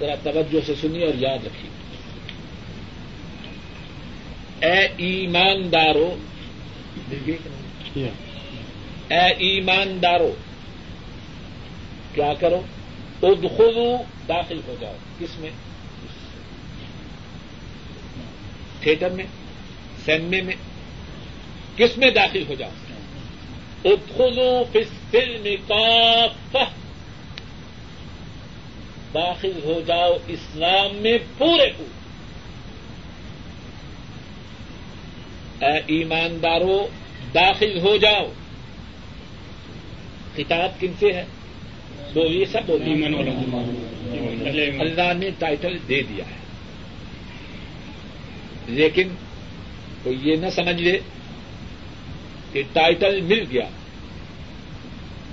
ذرا 0.00 0.14
توجہ 0.22 0.60
سے 0.66 0.74
سنیے 0.80 1.04
اور 1.04 1.14
یاد 1.14 1.46
رکھیے. 1.46 1.70
اے 4.66 4.88
ایماندارو 4.96 6.16
اے 9.08 9.26
ایماندارو 9.38 10.34
کیا 12.14 12.34
کرو؟ 12.40 12.62
ادخلو 13.22 13.96
داخل 14.28 14.60
ہو 14.66 14.74
جاؤ. 14.80 14.94
کس 15.18 15.38
میں؟ 15.38 15.50
تھیٹر 18.80 19.10
میں 19.10 19.26
سینمے 20.04 20.40
میں 20.40 20.54
کس 21.78 21.98
میں 21.98 22.10
داخل 22.10 22.42
ہو 22.48 22.54
جاؤ 22.54 22.70
ادخلو 23.84 24.64
فی 24.72 24.78
الفلم 24.78 25.68
کافہ۔ 25.68 26.64
داخل 29.14 29.52
ہو 29.64 29.80
جاؤ 29.86 30.16
اسلام 30.28 30.96
میں 30.96 31.18
پورے 31.38 31.70
پورے 31.78 31.98
اے 35.66 35.80
ایمانداروں 35.86 36.86
داخل 37.34 37.78
ہو 37.78 37.96
جاؤ۔ 37.96 38.32
کتاب 40.36 40.80
کن 40.80 40.92
سے 40.98 41.12
ہے؟ 41.12 41.24
بولیے 42.14 42.44
سب 42.44 42.60
بولیے۔ 42.66 44.80
اللہ 44.80 45.12
نے 45.18 45.30
ٹائٹل 45.38 45.78
دے 45.88 46.02
دیا 46.02 46.24
ہے۔ 46.24 46.38
لیکن 48.66 49.08
کوئی 50.02 50.18
یہ 50.22 50.36
نہ 50.36 50.50
سمجھ 50.50 50.82
لے 50.82 51.00
کہ 52.52 52.62
ٹائٹل 52.72 53.20
مل 53.20 53.44
گیا 53.50 53.68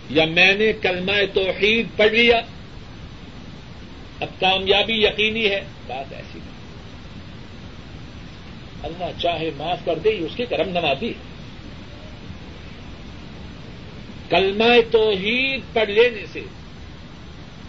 یا 0.10 0.26
میں 0.26 0.56
نے 0.56 0.74
کلمہ 0.74 1.12
توحید 1.34 1.88
پڑھ 1.98 2.12
لیا، 2.12 2.42
اب 4.20 4.40
کامیابی 4.40 4.94
یقینی 4.94 5.50
ہے؟ 5.50 5.62
بات 5.88 6.14
ایسی 6.14 6.40
نہیں۔ 6.40 6.56
اللہ 8.84 9.22
چاہے 9.22 9.50
معاف 9.58 9.78
کر 9.86 10.00
دے 10.00 10.10
اس 10.10 10.36
کی 10.36 10.46
کرم 10.46 10.70
نوازی 10.70 11.08
ہے۔ 11.08 11.36
کلمہ 14.30 14.92
توحید 14.92 15.74
پڑھ 15.74 15.90
لینے 15.90 16.26
سے 16.34 16.42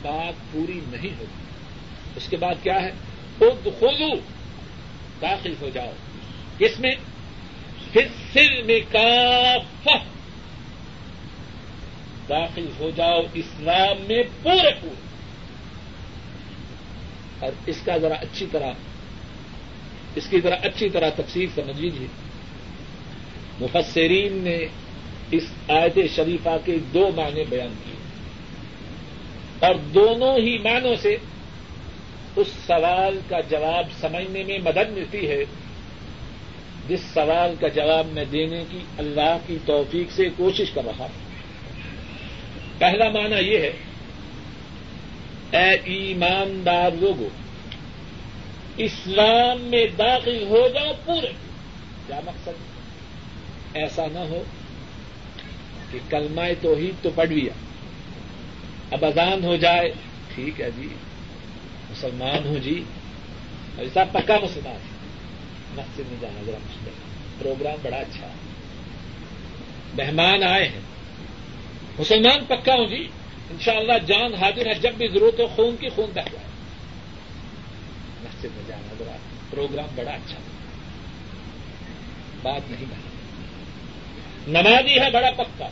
بات 0.03 0.53
پوری 0.53 0.81
نہیں 0.93 1.19
ہوتی۔ 1.19 1.43
اس 2.17 2.29
کے 2.29 2.37
بعد 2.37 2.55
کیا 2.63 2.83
ہے؟ 2.83 2.91
خود 3.39 3.65
خودو 3.65 4.15
داخل 5.23 5.55
ہو 5.61 5.71
جاؤ۔ 5.75 5.93
کس 6.59 6.81
میں 6.81 6.95
پھر 7.97 8.07
سر 8.33 8.63
میں 8.63 8.81
کافہ۔ 8.93 10.05
داخل 12.29 12.67
ہو 12.79 12.91
جاؤ 12.97 13.23
اسلام 13.35 13.97
میں 14.09 14.23
پورے 14.43 14.71
پورے۔ 14.81 14.95
اور 17.39 17.53
اس 17.67 17.77
کا 17.85 17.97
ذرا 17.97 18.15
اچھی 18.15 18.47
طرح، 18.53 18.73
اس 20.15 20.27
کی 20.31 20.41
ذرا 20.41 20.55
اچھی 20.55 20.91
طرح 20.91 21.11
تفصیل 21.17 21.47
سمجھ 21.55 21.81
لیجیے 21.81 22.07
مفسرین 23.61 24.33
نے 24.33 24.59
اس 25.31 25.45
آیت 25.69 25.99
شریفہ 26.17 26.57
کے 26.65 26.77
دو 26.95 27.11
معنی 27.17 27.45
بیان 27.49 27.75
کیے۔ 27.85 27.97
اور 29.67 29.75
دونوں 29.75 30.39
ہی 30.39 30.59
معنوں 30.59 30.95
سے 31.03 31.17
اس 32.37 32.47
سوال 32.67 33.21
کا 33.29 33.41
جواب 33.41 33.87
سمجھنے 34.01 34.43
میں 34.43 34.59
مدد 34.59 34.91
ملتی 34.91 35.29
ہے۔ 35.31 35.45
جس 36.89 37.01
سوال 37.15 37.55
کا 37.61 37.69
جواب 37.69 38.07
میں 38.07 38.25
دینے 38.25 38.65
کی 38.71 38.79
اللہ 38.99 39.37
کی 39.47 39.59
توفیق 39.67 40.13
سے 40.13 40.29
کوشش 40.37 40.71
کر 40.71 40.83
رہا 40.85 40.99
ہوں۔ 40.99 41.27
پہلا 42.79 43.09
معنی 43.09 43.49
یہ 43.49 43.59
ہے، 43.59 43.73
اے 45.51 45.77
ایماندار 45.85 46.91
لوگوں 47.01 47.29
اسلام 48.77 49.61
میں 49.61 49.87
داخل 49.99 50.47
ہو 50.49 50.69
جاؤ 50.75 50.93
پورے۔ 51.05 51.33
کیا 52.07 52.21
مقصد؟ 52.25 52.51
ایسا 53.75 54.07
نہ 54.13 54.19
ہو 54.19 54.43
کہ 55.91 55.99
کلمہ 56.09 56.43
توحید 56.61 57.03
تو 57.03 57.11
پڑھ 57.15 57.29
لیا، 57.29 57.53
اب 58.91 59.05
اذان 59.05 59.45
ہو 59.45 59.57
جائے۔ 59.57 59.93
ٹھیک 60.35 60.61
ہے 60.61 60.69
جی 60.77 60.89
مسلمان 61.91 62.49
ہوں 62.49 62.59
جی 62.59 62.85
ایسا 63.79 64.05
پکا 64.05 64.37
مسلمان۔ 64.43 64.77
ہے 64.77 64.96
مسجد 65.77 66.03
میں 66.09 66.17
جانا 66.21 66.43
ذرا 66.47 66.59
مشکل۔ 66.69 66.91
پروگرام 67.39 67.75
بڑا 67.83 67.97
اچھا 67.97 68.27
ہے۔ 68.27 68.33
مہمان 69.99 70.43
آئے 70.43 70.69
ہیں۔ 70.69 70.81
مسلمان 71.99 72.45
پکا 72.45 72.75
ہوں 72.75 72.87
جی۔ 72.87 73.09
ان 73.51 73.57
شاء 73.61 73.77
اللہ 73.77 73.93
جان 74.07 74.35
حاضر 74.35 74.67
ہے، 74.67 74.75
جب 74.75 74.95
بھی 74.95 75.09
ضرورت 75.09 75.41
ہو، 75.41 75.47
خون 75.47 75.77
کی 75.81 75.89
خون 75.89 76.07
بہ 76.07 76.21
جائے۔ 76.33 76.47
مسجد 78.25 78.49
میں 78.55 78.63
جانا 78.69 78.95
ذرا 78.99 79.17
پروگرام 79.51 79.87
بڑا 79.95 80.11
اچھا 80.11 80.39
بات 82.43 82.71
نہیں 82.71 82.85
بنی۔ 82.91 83.07
نمازی 84.53 85.01
ہے، 85.01 85.11
بڑا 85.11 85.31
پکا۔ 85.31 85.69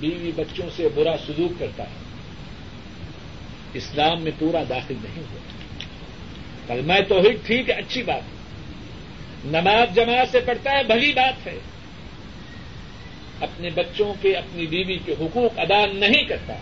بیوی 0.00 0.32
بچوں 0.36 0.68
سے 0.76 0.88
برا 0.94 1.16
سلوک 1.26 1.52
کرتا 1.58 1.82
ہے۔ 1.82 2.06
اسلام 3.74 4.22
میں 4.22 4.32
پورا 4.38 4.62
داخل 4.68 4.94
نہیں 5.04 5.24
ہوتا 5.32 5.65
کل 6.68 6.80
میں 6.80 7.00
تو 7.00 7.20
ہی 7.20 7.32
ٹھیک 7.46 7.70
ہے، 7.70 7.74
اچھی 7.74 8.02
بات 8.02 8.22
ہے۔ 8.22 8.36
نماز 9.44 9.94
جماعت 9.94 10.28
سے 10.32 10.40
پڑھتا 10.40 10.70
ہے، 10.70 10.82
بھلی 10.82 11.12
بات 11.12 11.46
ہے۔ 11.46 11.58
اپنے 13.40 13.70
بچوں 13.70 14.14
کے، 14.20 14.34
اپنی 14.34 14.66
بیوی 14.66 14.98
کے 15.06 15.12
حقوق 15.12 15.58
ادا 15.58 15.86
نہیں 15.86 16.24
کرتا۔ 16.24 16.54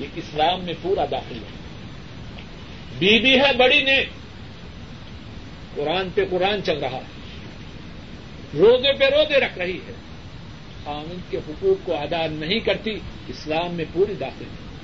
یہ 0.00 0.06
اسلام 0.16 0.64
میں 0.64 0.74
پورا 0.82 1.04
داخل 1.10 1.36
ہے۔ 1.36 1.50
بیوی 2.98 3.40
ہے، 3.40 3.52
بڑی 3.56 3.82
نے 3.82 4.04
قرآن 5.74 6.08
پہ 6.14 6.24
قرآن 6.30 6.62
چل 6.62 6.78
رہا 6.78 6.90
ہے۔ 6.90 7.22
روزے 8.54 8.92
پہ 8.92 9.04
روزے 9.04 9.40
رکھ 9.40 9.58
رہی 9.58 9.76
ہے۔ 9.76 9.92
خامن 10.84 11.16
کے 11.30 11.36
حقوق 11.36 11.86
کو 11.86 11.96
ادا 11.96 12.26
نہیں 12.30 12.60
کرتی، 12.60 12.90
اسلام 13.28 13.74
میں 13.74 13.84
پوری 13.92 14.14
داخل 14.14 14.44
ہے۔ 14.44 14.78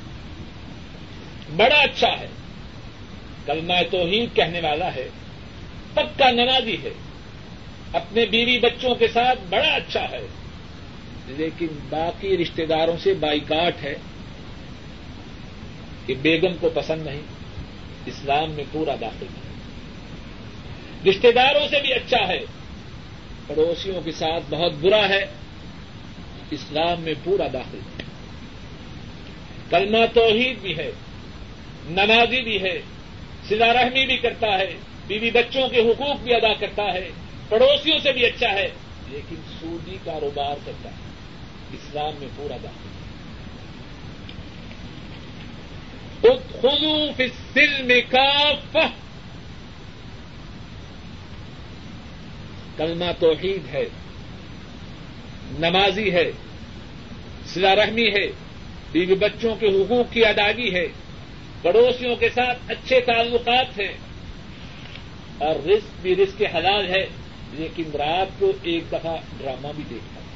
بڑا 1.57 1.77
اچھا 1.77 2.21
ہے۔ 2.21 2.27
کلمہ 3.49 3.75
توحید 3.91 4.37
کہنے 4.37 4.61
والا 4.61 4.95
ہے 4.95 5.09
پکا 5.95 6.31
نمازی 6.31 6.77
ہے۔ 6.83 6.91
اپنے 7.93 8.27
بیوی 8.27 8.59
بچوں 8.59 8.95
کے 8.95 9.09
ساتھ 9.09 9.39
بڑا 9.49 9.69
اچھا 9.69 10.11
ہے۔ 10.11 10.27
لیکن 11.27 11.67
باقی 11.89 12.37
رشتے 12.37 12.67
داروں 12.67 12.97
سے 13.03 13.15
بائیکاٹ 13.15 13.83
ہے 13.83 13.95
کہ 16.07 16.15
بیگم 16.15 16.57
کو 16.61 16.71
پسند 16.75 17.07
نہیں، 17.07 17.21
اسلام 18.07 18.51
میں 18.51 18.65
پورا 18.73 18.95
داخل 19.01 19.27
ہے۔ 19.27 19.51
رشتے 21.11 21.33
داروں 21.33 21.69
سے 21.69 21.81
بھی 21.81 21.93
اچھا 21.93 22.29
ہے، 22.29 22.41
پڑوسیوں 23.47 24.03
کے 24.03 24.13
ساتھ 24.13 24.45
بہت 24.51 24.73
برا 24.73 25.09
ہے، 25.09 25.27
اسلام 26.51 27.01
میں 27.01 27.15
پورا 27.25 27.47
داخل 27.53 27.79
ہے۔ 27.79 28.03
کلمہ 29.71 30.07
توحید 30.15 30.59
بھی 30.59 30.77
ہے، 30.77 30.93
نمازی 31.91 32.43
بھی 32.43 32.63
ہے۔ 32.63 32.83
سلا 33.49 33.73
رحمی 33.73 34.07
بھی 34.07 34.17
کرتا 34.17 34.59
ہے، 34.59 34.75
بیوی 35.07 35.31
بچوں 35.31 35.69
کے 35.69 35.81
حقوق 35.81 36.17
بھی 36.21 36.35
ادا 36.35 36.53
کرتا 36.55 36.93
ہے، 36.95 37.09
پڑوسیوں 37.49 37.99
سے 38.03 38.13
بھی 38.13 38.27
اچھا 38.27 38.51
ہے، 38.53 38.69
لیکن 39.09 39.37
سودی 39.61 39.97
کاروبار 40.05 40.57
کرتا 40.65 40.89
ہے۔ 40.89 40.97
اسلام 41.73 42.15
میں 42.19 42.29
پورا 42.37 42.57
داخل 42.63 42.89
خلوف 46.61 47.21
سل 47.55 47.83
میں 47.83 48.01
کا 48.11 48.87
کلمہ 52.77 53.11
توحید 53.19 53.75
ہے، 53.75 53.85
نمازی 55.59 56.13
ہے 56.13 56.31
سلا 57.47 57.75
رحمی 57.77 58.09
ہے، 58.09 58.27
بیوی 58.93 59.15
بچوں 59.15 59.57
کے 59.57 59.67
حقوق 59.67 60.13
کی 60.13 60.25
ادائیگی 60.25 60.75
ہے۔ 60.75 60.87
پڑوسیوں 61.63 62.17
کے 62.17 62.29
ساتھ 62.29 62.59
اچھے 62.69 63.01
تعلقات 63.01 63.81
ہیں۔ 63.81 63.93
اور 65.39 65.55
رزق 65.57 66.03
بھی 66.03 66.17
رزق 66.17 66.43
حلال 66.55 66.89
ہے، 66.89 67.07
لیکن 67.53 67.83
رات 67.95 68.27
کو 68.39 68.53
ایک 68.63 68.85
دفعہ 68.93 69.17
ڈرامہ 69.39 69.69
بھی 69.77 69.85
دیکھتا 69.91 70.21
ہے۔ 70.21 70.27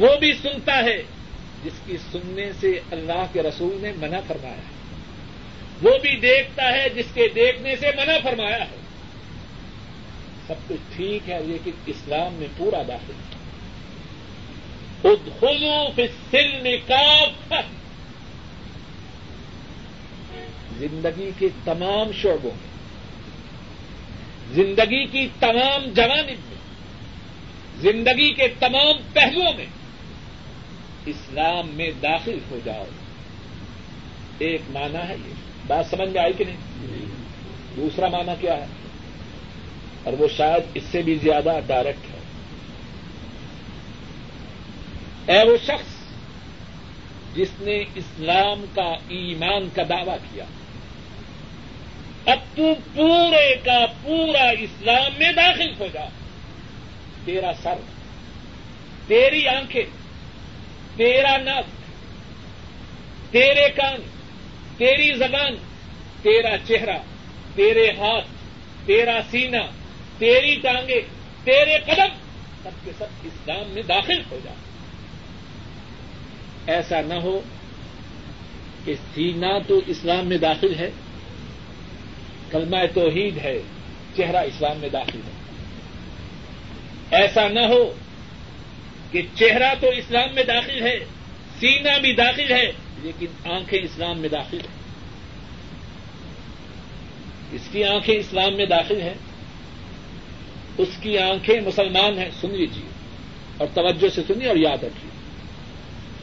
وہ 0.00 0.16
بھی 0.16 0.32
سنتا 0.32 0.78
ہے، 0.78 1.02
جس 1.64 1.72
کی 1.86 1.96
سننے 2.12 2.52
سے 2.60 2.80
اللہ 2.90 3.26
کے 3.32 3.42
رسول 3.42 3.78
نے 3.80 3.92
منع 3.96 4.20
فرمایا 4.28 4.56
ہے۔ 4.56 4.72
وہ 5.82 5.98
بھی 5.98 6.16
دیکھتا 6.16 6.72
ہے، 6.72 6.88
جس 6.88 7.06
کے 7.14 7.28
دیکھنے 7.34 7.76
سے 7.76 7.86
منع 7.96 8.16
فرمایا 8.22 8.64
ہے۔ 8.64 8.76
سب 10.46 10.54
کچھ 10.68 10.96
ٹھیک 10.96 11.30
ہے، 11.30 11.40
لیکن 11.42 11.70
اسلام 11.86 12.34
میں 12.34 12.48
پورا 12.56 12.82
داخل۔ 12.88 13.12
ہے 15.04 15.88
فی 15.94 16.02
السلم 16.02 16.66
کافت 16.86 17.81
زندگی 20.78 21.30
کے 21.38 21.48
تمام 21.64 22.12
شعبوں 22.12 22.50
میں، 22.50 22.72
زندگی 24.54 25.06
کی 25.06 25.28
تمام 25.40 25.84
جوانب 25.84 26.28
میں، 26.28 26.58
زندگی 27.80 28.32
کے 28.32 28.48
تمام 28.48 28.92
پہلوؤں 29.12 29.52
میں 29.56 29.66
اسلام 31.06 31.68
میں 31.68 31.90
داخل 32.02 32.38
ہو 32.50 32.58
جاؤ۔ 32.64 32.84
ایک 34.38 34.60
معنی 34.70 35.08
ہے 35.08 35.16
یہ۔ 35.28 35.34
بات 35.66 35.86
سمجھ 35.90 36.08
میں 36.08 36.20
آئی 36.20 36.32
کہ 36.32 36.44
نہیں؟ 36.44 36.56
دوسرا 37.76 38.08
معنی 38.08 38.32
کیا 38.40 38.54
ہے؟ 38.54 38.66
اور 40.02 40.12
وہ 40.12 40.28
شاید 40.36 40.62
اس 40.74 40.82
سے 40.90 41.02
بھی 41.02 41.14
زیادہ 41.14 41.58
ڈائریکٹ 41.66 42.10
ہے۔ 42.10 42.18
اے 45.26 45.50
وہ 45.50 45.56
شخص 45.64 46.02
جس 47.34 47.48
نے 47.60 47.84
اسلام 47.94 48.64
کا 48.74 48.92
ایمان 49.08 49.68
کا 49.74 49.82
دعوی 49.88 50.16
کیا 50.32 50.44
اب 52.26 52.38
تو 52.56 52.74
پورے 52.94 53.54
کا 53.64 53.86
پورا 54.02 54.48
اسلام 54.48 55.12
میں 55.18 55.32
داخل 55.32 55.72
ہو 55.80 55.86
جا۔ 55.92 56.04
تیرا 57.24 57.50
سر، 57.62 57.74
تیری 59.06 59.48
آنکھیں، 59.48 59.82
تیرا 60.96 61.36
ناک، 61.36 61.64
تیرے 63.32 63.68
کان، 63.70 64.00
تیری 64.76 65.14
زبان، 65.14 65.54
تیرا 66.22 66.56
چہرہ، 66.68 66.96
تیرے 67.54 67.90
ہاتھ، 67.90 68.26
تیرا 68.86 69.20
سینہ، 69.30 69.62
تیری 70.18 70.56
ٹانگیں، 70.56 71.00
تیرے 71.44 71.78
قدم 71.78 72.14
سب 72.62 72.84
کے 72.84 72.90
سب 72.98 73.06
اسلام 73.22 73.70
میں 73.70 73.82
داخل 73.82 74.22
ہو 74.30 74.38
جا۔ 74.44 74.52
ایسا 76.66 77.00
نہ 77.00 77.14
ہو 77.14 77.40
کہ 78.84 78.94
سینہ 79.14 79.58
تو 79.68 79.80
اسلام 79.86 80.26
میں 80.26 80.38
داخل 80.38 80.74
ہے۔ 80.74 80.90
کلمہ 82.52 82.76
توحید 82.94 83.38
ہے، 83.38 83.62
چہرہ 84.16 84.36
اسلام 84.36 84.78
میں 84.78 84.88
داخل 84.88 85.18
ہے۔ 85.18 85.42
ایسا 87.10 87.48
نہ 87.48 87.60
ہو 87.60 87.94
کہ 89.10 89.22
چہرہ 89.34 89.74
تو 89.80 89.88
اسلام 89.88 90.34
میں 90.34 90.42
داخل 90.42 90.82
ہے، 90.82 91.04
سینہ 91.60 91.98
بھی 92.00 92.14
داخل 92.14 92.52
ہے، 92.52 92.72
لیکن 93.02 93.26
آنکھیں 93.52 93.78
اسلام 93.82 94.18
میں 94.18 94.28
داخل 94.28 94.60
ہیں۔ 94.60 94.82
اس 97.52 97.60
کی 97.72 97.84
آنکھیں 97.84 98.16
اسلام 98.16 98.56
میں 98.56 98.66
داخل 98.66 99.00
ہیں، 99.00 99.14
اس 100.78 100.88
کی 101.00 101.18
آنکھیں 101.18 101.60
مسلمان 101.60 102.18
ہیں۔ 102.18 102.30
سن 102.40 102.50
لیجیے 102.50 102.88
اور 103.56 103.68
توجہ 103.74 104.08
سے 104.08 104.22
سنیے 104.26 104.48
اور 104.48 104.56
یاد 104.56 104.84
رکھیے۔ 104.84 105.10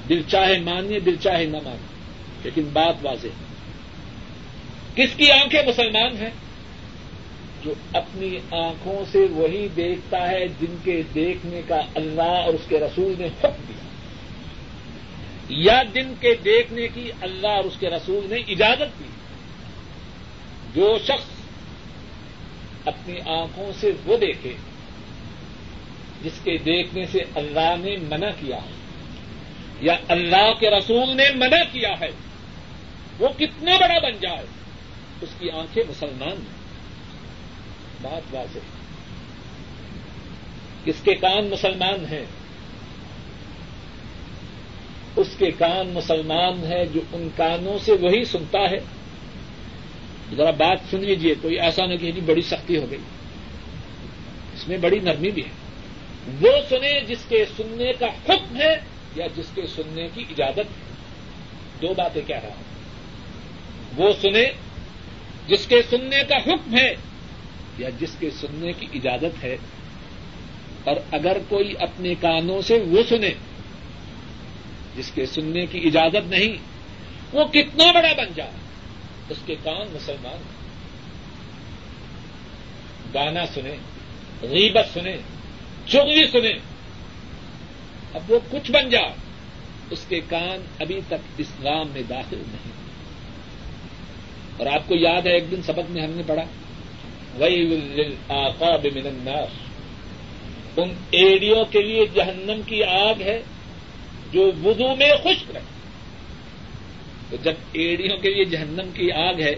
دل 0.09 0.21
چاہے 0.27 0.59
مانیے، 0.59 0.99
دل 0.99 1.15
چاہے 1.15 1.45
نہ 1.45 1.57
مانیے، 1.63 1.99
لیکن 2.43 2.63
بات 2.73 2.95
واضح 3.01 3.27
ہے۔ 3.27 3.58
کس 4.99 5.15
کی 5.17 5.31
آنکھیں 5.31 5.61
مسلمان 5.67 6.17
ہیں؟ 6.17 6.29
جو 7.63 7.73
اپنی 7.93 8.37
آنکھوں 8.51 9.03
سے 9.11 9.19
وہی 9.31 9.67
دیکھتا 9.75 10.31
ہے 10.31 10.47
جن 10.47 10.75
کے 10.83 11.01
دیکھنے 11.15 11.61
کا 11.67 11.81
اللہ 11.95 12.21
اور 12.21 12.53
اس 12.53 12.61
کے 12.69 12.79
رسول 12.79 13.13
نے 13.17 13.25
حکم 13.25 13.63
دیا۔ 13.67 13.83
یا 15.49 15.83
جن 15.93 16.13
کے 16.19 16.35
دیکھنے 16.35 16.87
کی 16.87 17.11
اللہ 17.21 17.47
اور 17.47 17.63
اس 17.63 17.73
کے 17.79 17.89
رسول 17.89 18.25
نے 18.29 18.35
اجازت 18.35 18.99
دی۔ 18.99 19.03
جو 20.73 20.97
شخص 21.03 21.25
اپنی 22.85 23.19
آنکھوں 23.25 23.71
سے 23.79 23.91
وہ 24.05 24.17
دیکھے 24.17 24.53
جس 26.23 26.39
کے 26.43 26.57
دیکھنے 26.57 27.05
سے 27.05 27.19
اللہ 27.35 27.75
نے 27.79 27.95
منع 27.97 28.29
کیا 28.39 28.57
ہے 28.57 28.71
یا 29.81 29.95
اللہ 30.07 30.53
کے 30.59 30.69
رسول 30.69 31.17
نے 31.17 31.23
منع 31.35 31.63
کیا 31.71 31.99
ہے، 31.99 32.09
وہ 33.19 33.27
کتنا 33.37 33.77
بڑا 33.77 33.99
بن 33.99 34.13
جائے۔ 34.21 34.58
اس 35.21 35.29
کی 35.39 35.49
آنکھیں 35.51 35.83
مسلمان 35.89 36.31
ہیں۔ 36.31 36.69
بات 38.01 38.35
واضح۔ 38.35 38.59
کس 40.85 40.95
کے 41.03 41.15
کان 41.15 41.45
مسلمان 41.45 42.05
ہیں؟ 42.11 42.25
اس 45.15 45.27
کے 45.37 45.51
کان 45.51 45.89
مسلمان 45.89 46.71
ہے 46.71 46.85
جو 46.85 46.99
ان 47.13 47.29
کانوں 47.35 47.77
سے 47.85 47.91
وہی 47.91 48.25
سنتا 48.25 48.59
ہے۔ 48.59 48.79
ذرا 50.35 50.49
بات 50.49 50.79
سن 50.91 50.99
لیجیے 50.99 51.35
کوئی 51.41 51.59
ایسا 51.59 51.85
نہ 51.85 51.95
کہ 51.95 52.11
بڑی 52.25 52.41
سختی 52.41 52.77
ہو 52.77 52.85
گئی۔ 52.91 52.99
اس 54.53 54.67
میں 54.67 54.77
بڑی 54.77 54.99
نرمی 54.99 55.31
بھی 55.31 55.41
ہے۔ 55.41 55.49
وہ 56.41 56.51
سنے 56.69 57.01
جس 57.07 57.17
کے 57.29 57.45
سننے 57.57 57.93
کا 57.93 58.05
حکم 58.05 58.55
ہے 58.55 58.75
یا 59.15 59.27
جس 59.35 59.45
کے 59.55 59.61
سننے 59.67 60.07
کی 60.13 60.21
اجازت 60.29 60.59
ہے۔ 60.59 60.93
دو 61.81 61.93
باتیں 61.97 62.21
کہہ 62.27 62.39
رہا 62.39 62.49
ہوں۔ 62.49 62.63
وہ 63.97 64.13
سنے 64.21 64.45
جس 65.49 65.67
کے 65.67 65.81
سننے 65.89 66.23
کا 66.29 66.35
حکم 66.35 66.77
ہے 66.77 66.95
یا 67.77 67.89
جس 67.99 68.15
کے 68.19 68.29
سننے 68.29 68.73
کی 68.73 68.87
اجازت 68.93 69.43
ہے۔ 69.43 69.57
اور 70.83 70.95
اگر 71.11 71.37
کوئی 71.49 71.73
اپنے 71.79 72.15
کانوں 72.21 72.61
سے 72.61 72.79
وہ 72.87 73.01
سنے 73.09 73.29
جس 74.97 75.11
کے 75.11 75.25
سننے 75.25 75.65
کی 75.65 75.79
اجازت 75.79 76.29
نہیں، 76.29 76.57
وہ 77.33 77.45
کتنا 77.45 77.91
بڑا 77.91 78.13
بن 78.17 78.27
جائے۔ 78.35 78.51
اس 79.29 79.37
کے 79.45 79.55
کان 79.63 79.87
مسلمان 79.93 80.41
گانا 83.13 83.45
سنے 83.45 83.75
غیبت 84.41 84.93
سنے 84.93 85.17
چگلی 85.87 86.27
سنے 86.27 86.53
اب 88.13 88.31
وہ 88.31 88.39
کچھ 88.51 88.71
بن 88.71 88.89
جا 88.89 88.99
اس 89.89 90.05
کے 90.07 90.19
کان 90.19 90.65
ابھی 90.79 91.01
تک 91.07 91.15
اسلام 91.37 91.87
میں 91.93 92.01
داخل 92.09 92.37
نہیں۔ 92.37 92.88
اور 94.59 94.67
آپ 94.67 94.87
کو 94.87 94.95
یاد 94.95 95.21
ہے 95.21 95.31
ایک 95.31 95.51
دن 95.51 95.61
سبق 95.61 95.89
میں 95.89 96.03
ہم 96.03 96.09
نے 96.09 96.23
پڑھا 96.27 96.43
وہی 97.37 97.79
آقاب 98.29 98.85
من 98.95 99.07
النار۔ 99.07 99.47
ان 100.77 100.89
ایڈیوں 101.11 101.65
کے 101.65 101.81
لیے 101.81 102.05
جہنم 102.05 102.61
کی 102.65 102.83
آگ 102.83 103.21
ہے، 103.21 103.41
جو 104.31 104.51
وضو 104.63 104.95
میں 104.95 105.11
خشک 105.23 105.51
رہے 105.51 105.61
تو 107.29 107.37
جب 107.43 107.53
ایڈیوں 107.71 108.17
کے 108.17 108.33
لیے 108.33 108.45
جہنم 108.45 108.89
کی 108.93 109.11
آگ 109.11 109.39
ہے، 109.39 109.55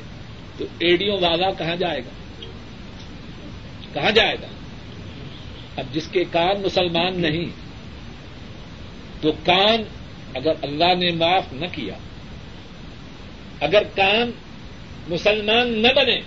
تو 0.57 0.65
ایڈیوں 0.79 1.17
والا 1.21 1.51
کہاں 1.51 1.75
جائے 1.75 1.99
گا؟ 1.99 2.45
کہاں 3.93 4.11
جائے 4.11 4.35
گا؟ 4.41 4.47
اب 5.77 5.85
جس 5.93 6.07
کے 6.07 6.23
کان 6.31 6.61
مسلمان 6.61 7.21
نہیں، 7.21 7.45
تو 9.21 9.31
کان 9.45 9.83
اگر 10.35 10.51
اللہ 10.61 10.93
نے 10.93 11.11
معاف 11.11 11.53
نہ 11.53 11.65
کیا، 11.71 11.93
اگر 13.59 13.83
کان 13.95 14.31
مسلمان 15.07 15.81
نہ 15.81 15.87
بنے 15.95 16.21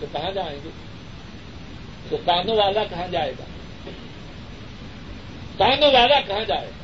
تو 0.00 0.06
کہاں 0.12 0.30
جائیں 0.30 0.58
گے؟ 0.64 0.70
تو 2.08 2.16
کانوں 2.24 2.56
والا 2.56 2.84
کہاں 2.84 3.08
جائے 3.12 3.32
گا؟ 3.38 3.44
کانوں 5.58 5.92
والا 5.92 6.20
کہاں 6.20 6.44
جائے 6.44 6.66
گا؟ 6.66 6.78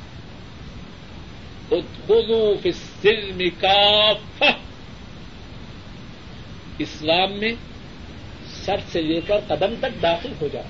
فی 2.63 2.69
السلم 2.69 3.43
کافہ۔ 3.61 4.45
اسلام 6.79 7.33
میں 7.33 7.53
سر 8.65 8.77
سے 8.93 9.03
لے 9.03 9.21
کر 9.27 9.35
قدم 9.49 9.75
تک 9.81 10.03
داخل 10.03 10.33
ہو 10.41 10.49
جائے۔ 10.53 10.67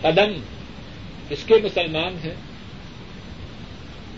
قدم 0.00 0.40
اس 1.30 1.44
کے 1.46 1.54
مسلمان 1.54 2.16
ہیں۔ 2.24 2.51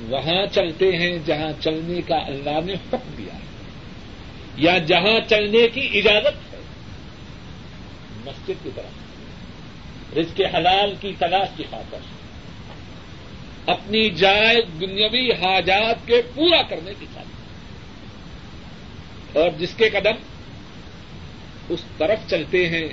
وہاں 0.08 0.46
چلتے 0.52 0.96
ہیں 0.96 1.18
جہاں 1.26 1.62
چلنے 1.62 2.00
کا 2.00 2.16
اللہ 2.16 2.64
نے 2.64 2.72
حکم 2.72 3.14
دیا 3.18 3.34
ہے۔ 3.34 3.44
یا 4.56 4.78
جہاں 4.78 5.28
چلنے 5.28 5.68
کی 5.68 5.98
اجازت 5.98 6.54
ہے۔ 6.54 6.58
مسجد 8.26 8.64
کی 8.64 8.70
طرف۔ 8.74 9.04
رزق 10.18 10.40
حلال 10.54 10.94
کی 11.00 11.12
تلاش 11.18 11.48
کی 11.56 11.64
خاطر۔ 11.70 11.98
اپنی 13.66 14.10
جائز 14.10 14.80
دنیاوی 14.80 15.32
حاجات 15.32 16.06
کے 16.06 16.22
پورا 16.34 16.62
کرنے 16.62 16.92
کی 16.98 17.06
خاطر۔ 17.14 17.34
اور 19.38 19.48
جس 19.58 19.74
کے 19.76 19.88
قدم 19.88 20.14
اس 21.68 21.80
طرف 21.98 22.18
چلتے 22.30 22.68
ہیں، 22.68 22.88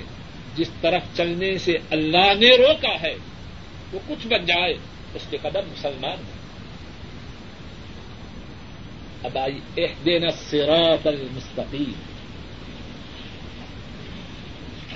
جس 0.56 0.70
طرف 0.80 1.02
چلنے 1.16 1.58
سے 1.58 1.72
اللہ 1.90 2.34
نے 2.38 2.56
روکا 2.56 3.00
ہے، 3.02 3.14
وہ 3.92 3.98
کچھ 4.08 4.26
بن 4.26 4.44
جائے، 4.44 4.74
اس 5.14 5.22
کے 5.30 5.36
قدم 5.42 5.68
مسلمان 5.70 6.18
ہیں۔ 6.18 6.41
اب 9.24 9.38
آئی 9.38 9.58
اہدین 9.76 10.30
سراط 10.30 11.06
المستقیم 11.06 11.92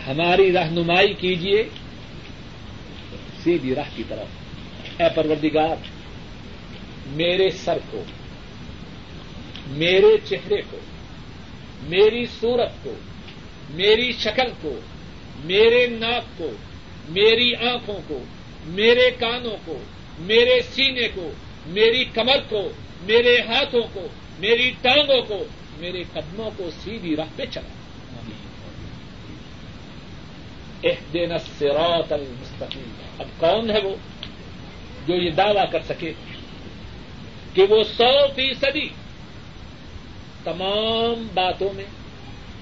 ہماری 0.06 0.52
رہنمائی 0.52 1.14
کیجیے 1.14 1.64
سیدھی 3.44 3.74
راہ 3.74 3.88
کی 3.96 4.02
طرف. 4.08 5.00
اے 5.00 5.08
پروردگار، 5.14 5.76
میرے 7.06 7.50
سر 7.50 7.78
کو، 7.90 8.04
میرے 9.66 10.16
چہرے 10.24 10.62
کو، 10.70 10.78
میری 11.88 12.26
صورت 12.26 12.84
کو، 12.84 12.94
میری 13.70 14.12
شکل 14.12 14.50
کو، 14.60 14.80
میرے 15.44 15.86
ناک 15.86 16.38
کو، 16.38 16.50
میری 17.08 17.54
آنکھوں 17.54 18.00
کو، 18.06 18.24
میرے 18.66 19.10
کانوں 19.10 19.56
کو، 19.64 19.78
میرے 20.18 20.60
سینے 20.74 21.08
کو، 21.14 21.32
میری 21.66 22.04
کمر 22.04 22.38
کو 22.48 22.68
میرے 23.06 23.40
ہاتھوں 23.40 23.82
کو، 23.92 24.06
میری 24.38 24.70
ٹانگوں 24.82 25.22
کو، 25.22 25.44
میرے 25.78 26.02
قدموں 26.12 26.50
کو 26.56 26.70
سیدھی 26.84 27.16
راہ 27.16 27.26
پہ 27.36 27.44
چلا۔ 27.50 27.68
اہدین 30.84 31.38
سراط 31.58 32.12
المستقیم۔ 32.12 32.90
اب 33.18 33.26
کون 33.40 33.70
ہے 33.70 33.80
وہ 33.80 33.96
جو 35.06 35.14
یہ 35.14 35.30
دعوی 35.30 35.60
کر 35.72 35.82
سکے 35.82 36.12
کہ 37.54 37.62
وہ 37.62 37.84
سو 37.84 38.26
فیصدی 38.34 38.88
تمام 40.44 41.28
باتوں 41.34 41.72
میں، 41.72 41.84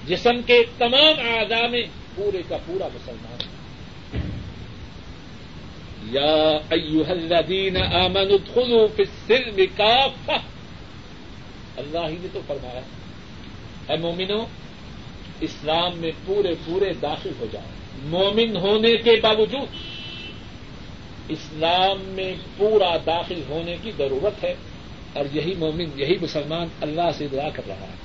جسم 0.05 0.41
کے 0.45 0.63
تمام 0.77 1.19
اعضاء 1.19 1.67
میں 1.67 1.83
پورے 2.15 2.41
کا 2.49 2.57
پورا 2.65 2.87
مسلمان 2.93 3.49
ہے 3.49 3.54
یا 6.15 6.57
ایوہ 6.69 7.09
الذین 7.09 7.77
آمنوا 7.77 8.33
ادخلوا 8.33 8.87
فی 8.95 9.03
السلم 9.03 9.65
کافہ 9.75 10.31
اللہ 11.77 11.99
ہی 12.09 12.15
نے 12.21 12.27
تو 12.33 12.39
فرمایا 12.47 12.81
اے 13.89 13.97
مومنو، 13.97 14.45
اسلام 15.41 15.97
میں 15.97 16.11
پورے 16.25 16.55
پورے 16.65 16.93
داخل 16.93 17.29
ہو 17.39 17.45
جاؤ۔ 17.51 17.63
مومن 18.03 18.57
ہونے 18.57 18.97
کے 18.97 19.11
باوجود 19.21 19.67
اسلام 21.29 21.97
میں 22.01 22.33
پورا 22.57 22.97
داخل 23.05 23.41
ہونے 23.49 23.75
کی 23.81 23.91
ضرورت 23.97 24.43
ہے۔ 24.43 24.55
اور 25.13 25.25
یہی 25.33 25.53
مومن، 25.57 25.85
یہی 25.95 26.15
مسلمان 26.21 26.67
اللہ 26.81 27.11
سے 27.17 27.27
دعا 27.31 27.49
کر 27.49 27.63
رہا 27.67 27.85
ہے۔ 27.87 27.95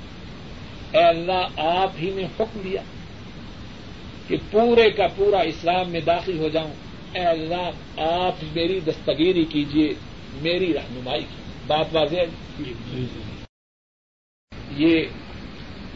اے 0.98 1.04
اللہ، 1.04 1.60
آپ 1.60 1.90
ہی 2.02 2.10
نے 2.14 2.24
حکم 2.24 2.60
دیا 2.64 2.82
کہ 4.28 4.36
پورے 4.50 4.90
کا 4.90 5.06
پورا 5.16 5.38
اسلام 5.38 5.90
میں 5.90 6.00
داخل 6.00 6.38
ہو 6.38 6.48
جاؤں۔ 6.48 6.89
اے 7.12 7.26
اللہ، 7.26 8.00
آپ 8.00 8.44
میری 8.54 8.80
دستگیری 8.80 9.44
کیجیے 9.44 9.94
میری 10.42 10.74
رہنمائی 10.74 11.20
کی 11.20 11.42
بات 11.66 11.86
واضح 11.92 12.16
جی، 12.58 12.72
جی، 12.92 13.06
جی۔ 13.14 13.20
یہ 14.76 15.04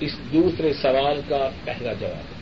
اس 0.00 0.12
دوسرے 0.32 0.72
سوال 0.72 1.20
کا 1.28 1.50
پہلا 1.64 1.92
جواب 1.92 2.16
ہے۔ 2.16 2.34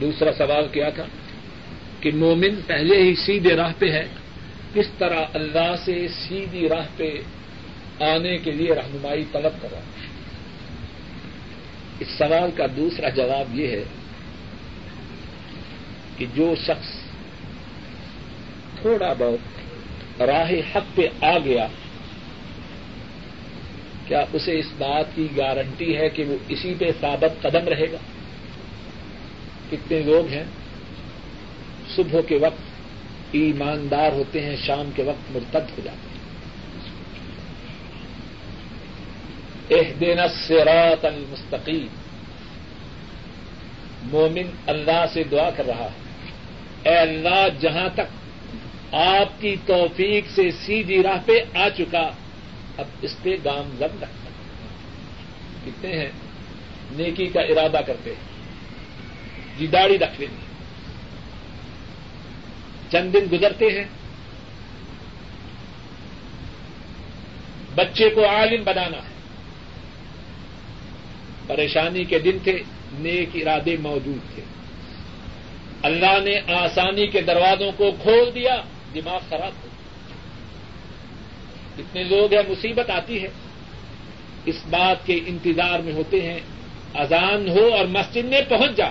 دوسرا 0.00 0.32
سوال 0.32 0.68
کیا 0.72 0.90
تھا؟ 0.90 1.04
کہ 2.00 2.10
مومن 2.14 2.60
پہلے 2.66 3.02
ہی 3.02 3.14
سیدھے 3.14 3.56
راہ 3.56 3.72
پہ 3.78 3.92
ہے، 3.92 4.08
کس 4.74 4.86
طرح 4.98 5.24
اللہ 5.34 5.74
سے 5.84 6.08
سیدھی 6.08 6.68
راہ 6.68 6.86
پہ 6.96 7.20
آنے 8.00 8.38
کے 8.38 8.50
لیے 8.50 8.74
رہنمائی 8.74 9.24
طلب 9.32 9.62
کر 9.62 9.68
رہا 9.72 9.80
اس 12.00 12.08
سوال 12.18 12.50
کا 12.56 12.66
دوسرا 12.76 13.08
جواب 13.08 13.58
یہ 13.58 13.66
ہے 13.66 13.84
کہ 16.18 16.26
جو 16.34 16.54
شخص 16.66 16.88
تھوڑا 18.80 19.12
بہت 19.18 20.22
راہ 20.22 20.52
حق 20.74 20.96
پہ 20.96 21.24
آ 21.24 21.38
گیا، 21.38 21.66
کیا 24.06 24.24
اسے 24.32 24.58
اس 24.58 24.66
بات 24.78 25.04
کی 25.14 25.28
گارنٹی 25.36 25.96
ہے 25.96 26.08
کہ 26.08 26.24
وہ 26.24 26.36
اسی 26.48 26.74
پہ 26.78 26.84
ثابت 27.00 27.42
قدم 27.42 27.68
رہے 27.68 27.92
گا؟ 27.92 27.96
کتنے 29.70 30.00
لوگ 30.00 30.28
ہیں 30.28 30.44
صبح 31.96 32.20
کے 32.28 32.36
وقت 32.36 32.60
ایماندار 33.32 34.12
ہوتے 34.12 34.44
ہیں، 34.44 34.56
شام 34.56 34.90
کے 34.96 35.02
وقت 35.02 35.36
مرتد 35.36 35.78
ہو 35.78 35.80
جاتے 35.84 35.90
ہیں۔ 35.90 36.18
اہدین 39.70 40.18
الصراط 40.18 41.04
المستقیم۔ 41.04 41.86
مومن 44.02 44.50
اللہ 44.66 45.04
سے 45.12 45.24
دعا 45.24 45.50
کر 45.50 45.66
رہا 45.66 45.84
ہے۔ 45.84 46.07
اے 46.82 46.98
اللہ، 46.98 47.46
جہاں 47.60 47.88
تک 47.94 48.18
آپ 48.94 49.40
کی 49.40 49.56
توفیق 49.66 50.26
سے 50.34 50.50
سیدھی 50.50 51.02
راہ 51.02 51.16
پہ 51.26 51.58
آ 51.58 51.68
چکا، 51.68 52.10
اب 52.76 52.84
اس 53.02 53.22
پہ 53.22 53.36
گام 53.44 53.70
لگ 53.78 53.84
رکھتا۔ 53.84 54.28
کتنے 55.66 55.92
ہیں؟ 55.92 56.10
نیکی 56.90 57.26
کا 57.26 57.40
ارادہ 57.40 57.80
کرتے 57.86 58.10
ہیں۔ 58.10 58.28
جی 59.58 59.66
داڑھی 59.66 59.98
رکھ 59.98 60.20
لیں۔ 60.20 60.28
چند 62.90 63.12
دن 63.12 63.36
گزرتے 63.36 63.64
ہیں۔ 63.64 63.84
بچے 67.74 68.10
کو 68.10 68.28
عالم 68.28 68.62
بنانا 68.64 68.96
ہے۔ 68.96 69.18
پریشانی 71.46 72.04
کے 72.04 72.18
دن 72.18 72.38
تھے، 72.44 72.62
نیک 72.92 73.28
ارادے 73.34 73.76
موجود 73.80 74.34
تھے۔ 74.34 74.42
اللہ 75.82 76.18
نے 76.24 76.54
آسانی 76.54 77.06
کے 77.06 77.20
دروازوں 77.20 77.72
کو 77.76 77.90
کھول 78.02 78.30
دیا، 78.34 78.62
دماغ 78.94 79.20
خراب 79.28 79.52
ہو 79.62 79.68
اتنے 81.78 82.04
لوگ 82.04 82.34
ہیں، 82.34 82.42
مصیبت 82.48 82.90
آتی 82.90 83.22
ہے۔ 83.22 83.28
اس 84.44 84.56
بات 84.70 85.06
کے 85.06 85.20
انتظار 85.26 85.80
میں 85.80 85.92
ہوتے 85.92 86.22
ہیں، 86.22 86.40
اذان 86.94 87.48
ہو 87.48 87.74
اور 87.74 87.84
مسجد 87.84 88.24
میں 88.24 88.40
پہنچ 88.48 88.76
جا۔ 88.76 88.90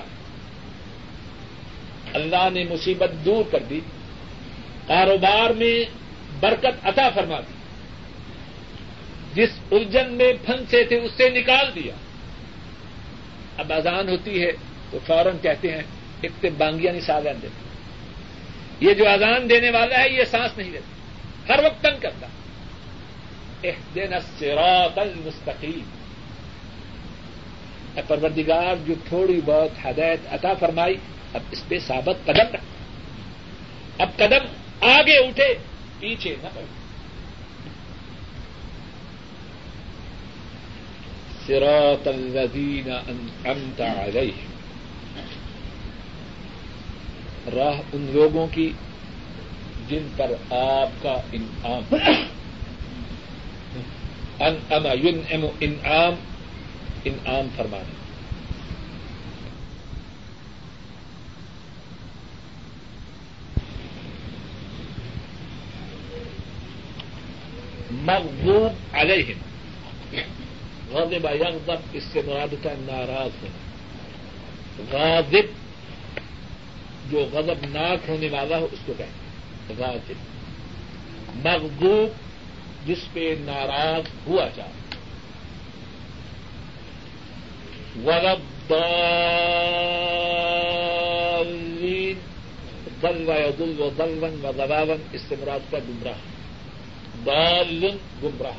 اللہ 2.13 2.49
نے 2.53 2.63
مصیبت 2.63 3.11
دور 3.25 3.43
کر 3.51 3.63
دی۔ 3.69 3.79
کاروبار 4.87 5.49
میں 5.49 5.85
برکت 6.39 6.87
عطا 6.87 7.09
فرما 7.09 7.39
دی۔ 7.39 7.53
جس 9.33 9.49
الجھن 9.71 10.13
میں 10.13 10.33
پھنسے 10.45 10.83
تھے، 10.83 10.99
اس 10.99 11.11
سے 11.17 11.29
نکال 11.29 11.75
دیا۔ 11.75 11.93
اب 13.57 13.73
اذان 13.73 14.09
ہوتی 14.09 14.43
ہے 14.43 14.51
تو 14.91 14.99
فوراً 15.07 15.37
کہتے 15.41 15.71
ہیں 15.71 15.81
ایک 16.21 16.31
تو 16.41 16.47
بانگیا 16.57 16.91
نہیں 16.91 17.01
یعنی 17.01 17.01
سالن 17.01 17.41
دیتے 17.41 17.67
یہ 18.79 18.93
جو 18.93 19.09
اذان 19.09 19.49
دینے 19.49 19.69
والا 19.69 19.99
ہے، 19.99 20.09
یہ 20.09 20.23
سانس 20.23 20.57
نہیں 20.57 20.71
دیتا۔ 20.71 21.53
ہر 21.53 21.63
وقت 21.65 21.83
تنگ 21.83 21.99
کرتا۔ 22.01 22.27
اہدن 23.63 24.13
الصراط 24.13 24.99
المستقیم۔ 24.99 25.83
اے 27.95 28.01
پروردگار، 28.07 28.75
جو 28.85 28.93
تھوڑی 29.09 29.41
بہت 29.45 29.85
ہدایت 29.85 30.19
عطا 30.31 30.53
فرمائی، 30.53 30.95
اب 31.33 31.41
اس 31.51 31.67
پہ 31.67 31.79
ثابت 31.79 32.25
قدم 32.25 32.53
رکھ۔ 32.53 32.63
اب 33.97 34.09
قدم 34.15 34.45
آگے 34.81 35.27
اٹھے، 35.27 35.53
پیچھے 35.99 36.35
نہ 36.43 36.47
پڑے۔ 36.53 36.65
صراط 41.47 42.07
الذین 42.07 42.91
انعمت 42.91 43.81
علیہم۔ 43.81 44.56
راہ 47.55 47.81
ان 47.93 48.11
لوگوں 48.13 48.47
کی 48.51 48.73
جن 49.89 50.07
پر 50.17 50.53
آپ 50.53 51.03
کا 51.03 51.21
انعام 51.31 51.95
انعم 54.39 54.85
ینعم 54.85 55.45
انعام 55.59 56.13
انعام 57.03 57.47
فرمانے۔ 57.55 58.07
مغضوب 67.91 68.95
علیہم۔ 68.95 69.37
غاضب 70.91 71.25
یغضب، 71.25 71.71
اس 71.93 72.03
سے 72.03 72.21
مراد 72.25 72.53
کا 72.63 72.69
ناراض 72.79 73.43
ہونا۔ 73.43 73.67
غاضب 74.91 75.66
جو 77.09 77.29
غضب 77.31 77.65
ناک 77.69 78.09
ہونے 78.09 78.29
والا 78.29 78.57
ہو، 78.57 78.67
اس 78.71 78.79
کو 78.85 78.93
کہتے 78.97 79.03
ہیں 79.03 79.79
غاضب 79.79 80.13
مغضوب، 81.47 82.09
جس 82.87 83.13
پہ 83.13 83.35
ناراض 83.39 84.03
ہوا 84.27 84.47
جائے۔ 84.55 84.71
ورب 88.05 88.73
دل 93.01 93.29
و 93.29 93.51
دل 93.59 93.81
و 93.81 93.89
دلون 93.97 94.45
و 94.45 94.51
دلاون 94.57 94.97
اس 95.11 95.21
سے 95.27 95.35
مراد 95.39 95.71
کا 95.71 95.77
گمراہ۔ 95.89 96.17
دالن 97.25 97.97
گمراہ۔ 98.23 98.57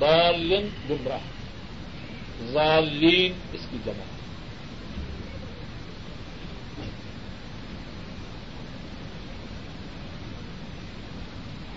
دالن 0.00 0.68
گمراہ۔ 0.90 1.18
ظالین 2.52 3.32
اس 3.52 3.60
کی 3.70 3.76
جمع۔ 3.84 4.15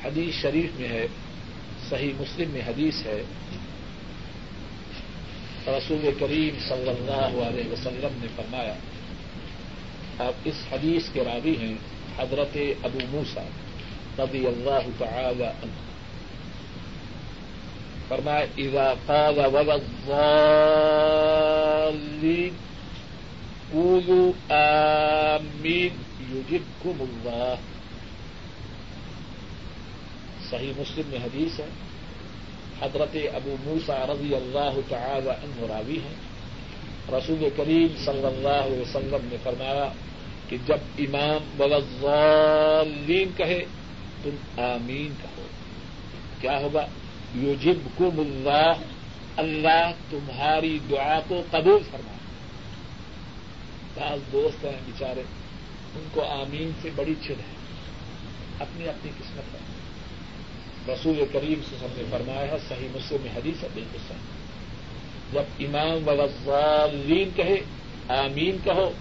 حدیث 0.06 0.42
شریف 0.42 0.80
میں 0.80 0.90
ہے، 0.90 1.08
صحیح 1.90 2.14
مسلم 2.18 2.50
میں 2.50 2.62
حدیث 2.68 3.06
ہے۔ 3.06 3.24
رسول 5.68 6.10
کریم 6.20 6.58
صلی 6.70 6.90
اللہ 6.90 7.44
علیہ 7.44 7.72
وسلم 7.72 8.18
نے 8.22 8.28
فرمایا، 8.36 8.74
آپ 10.20 10.34
اس 10.46 10.56
حدیث 10.72 11.04
کے 11.14 11.24
راوی 11.24 11.58
ہیں، 11.58 11.76
حضرت 12.18 12.58
ابو 12.84 13.00
موسا 13.10 13.44
رضی 14.20 14.48
اللہ 14.48 14.90
تعالی 14.98 15.44
عنہ۔ 15.44 15.72
فرمایا، 18.08 18.46
اذا 18.58 18.94
قال 19.06 19.56
والضالين 19.56 22.54
قولوا 23.72 24.32
آمين 25.36 25.90
يجبكم 26.32 26.94
الله 27.00 27.56
صحیح 30.52 30.74
مسلم 30.78 31.10
میں 31.10 31.20
حدیث 31.20 31.60
ہے۔ 31.60 31.66
حضرت 32.82 33.18
ابو 33.34 33.56
موسا 33.64 34.06
رضی 34.08 34.36
اللہ 34.36 34.80
تعالی 34.90 35.30
عنہ 35.30 35.72
راوی 35.72 35.98
ہے 35.98 36.14
رسول 37.18 37.50
کریم 37.58 37.88
صلی 38.06 38.26
اللہ 38.26 38.66
علیہ 38.66 38.80
وسلم 38.80 39.18
نے 39.24 39.38
فرمایا 39.44 39.90
کہ 40.50 40.58
جب 40.66 40.78
امام 40.98 41.52
بغلین 41.58 43.32
کہے، 43.38 43.66
تم 44.24 44.62
آمین 44.62 45.14
کہو۔ 45.22 45.48
کیا 46.42 46.60
ہوگا؟ 46.62 46.88
یو 47.36 47.54
جب 47.62 47.98
کو 47.98 48.12
اللہ 48.18 48.74
اللہ 49.38 49.92
تمہاری 50.10 50.80
دعا 50.90 51.20
کو 51.28 51.42
قبول 51.52 51.84
فرما 51.92 52.14
بعض 53.96 54.32
دوست 54.32 54.66
ہیں 54.66 54.80
بیچارے، 54.86 55.22
ان 55.96 56.08
کو 56.14 56.24
آمین 56.24 56.72
سے 56.82 56.90
بڑی 56.96 57.14
چڑ 57.24 57.34
ہے۔ 57.34 57.56
اپنی 58.60 58.88
اپنی 58.88 59.12
قسمت 59.20 59.54
ہے۔ 59.54 59.79
رسول 60.94 61.26
کریم 61.34 61.62
سے 61.70 61.76
سب 61.80 61.88
نے 61.96 62.04
فرمایا 62.10 62.42
ہے، 62.42 62.58
صحیح 62.70 62.88
مسلم 62.94 63.22
میں 63.22 63.32
حدیث 63.32 63.64
ہے، 63.64 63.68
بالکل 63.74 63.98
صحیح۔ 64.08 64.40
جب 65.34 65.44
امام 65.60 66.08
وغیرین 66.08 67.30
کہے، 67.36 67.58
آمین 68.08 68.58
کہو، 68.64 68.92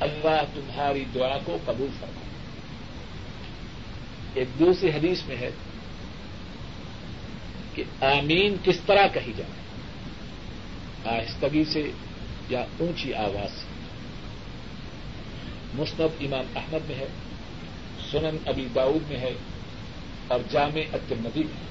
اللہ 0.00 0.42
تمہاری 0.54 1.04
دعا 1.14 1.38
کو 1.44 1.58
قبول 1.64 1.88
فرمائے۔ 2.00 2.28
ایک 4.34 4.48
دوسری 4.58 4.90
حدیث 4.90 5.22
میں 5.26 5.36
ہے 5.36 5.50
کہ 7.74 7.84
آمین 8.00 8.56
کس 8.64 8.80
طرح 8.86 9.06
کہی 9.14 9.32
جائے۔ 9.36 9.52
آہستگی 11.18 11.64
سے 11.64 11.90
یا 12.48 12.64
اونچی 12.78 13.14
آواز 13.14 13.50
سے۔ 13.50 13.66
مستب 15.74 16.08
امام 16.20 16.44
احمد 16.56 16.88
میں 16.88 16.96
ہے، 16.96 17.06
سنن 18.10 18.36
ابی 18.46 18.66
داؤد 18.74 19.10
میں 19.10 19.18
ہے 19.18 19.32
اور 20.28 20.40
جامع 20.50 20.80
الترمذی۔ 20.92 21.42
میں 21.42 21.66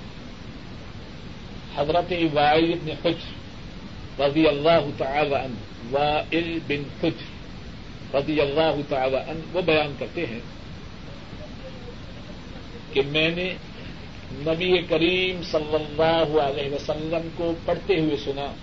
حضرت 1.75 2.13
وائل 2.33 2.73
بن 2.83 3.05
حجر 3.05 4.21
رضی 4.21 4.47
اللہ 4.47 4.85
تعالی 4.97 5.35
عنہ، 5.35 5.55
وائل 5.91 6.59
بن 6.67 6.83
حجر 7.03 8.15
رضی 8.15 8.41
اللہ 8.41 8.75
تعالی 8.89 9.15
عنہ، 9.15 9.39
وہ 9.53 9.61
بیان 9.61 9.93
کرتے 9.99 10.25
ہیں 10.25 10.39
کہ 12.93 13.01
میں 13.07 13.29
نے 13.29 13.53
نبی 14.31 14.81
کریم 14.81 15.43
صلی 15.43 15.75
اللہ 15.75 16.39
علیہ 16.39 16.75
وسلم 16.75 17.29
کو 17.35 17.53
پڑھتے 17.65 17.99
ہوئے 17.99 18.17
سنا، 18.17 18.53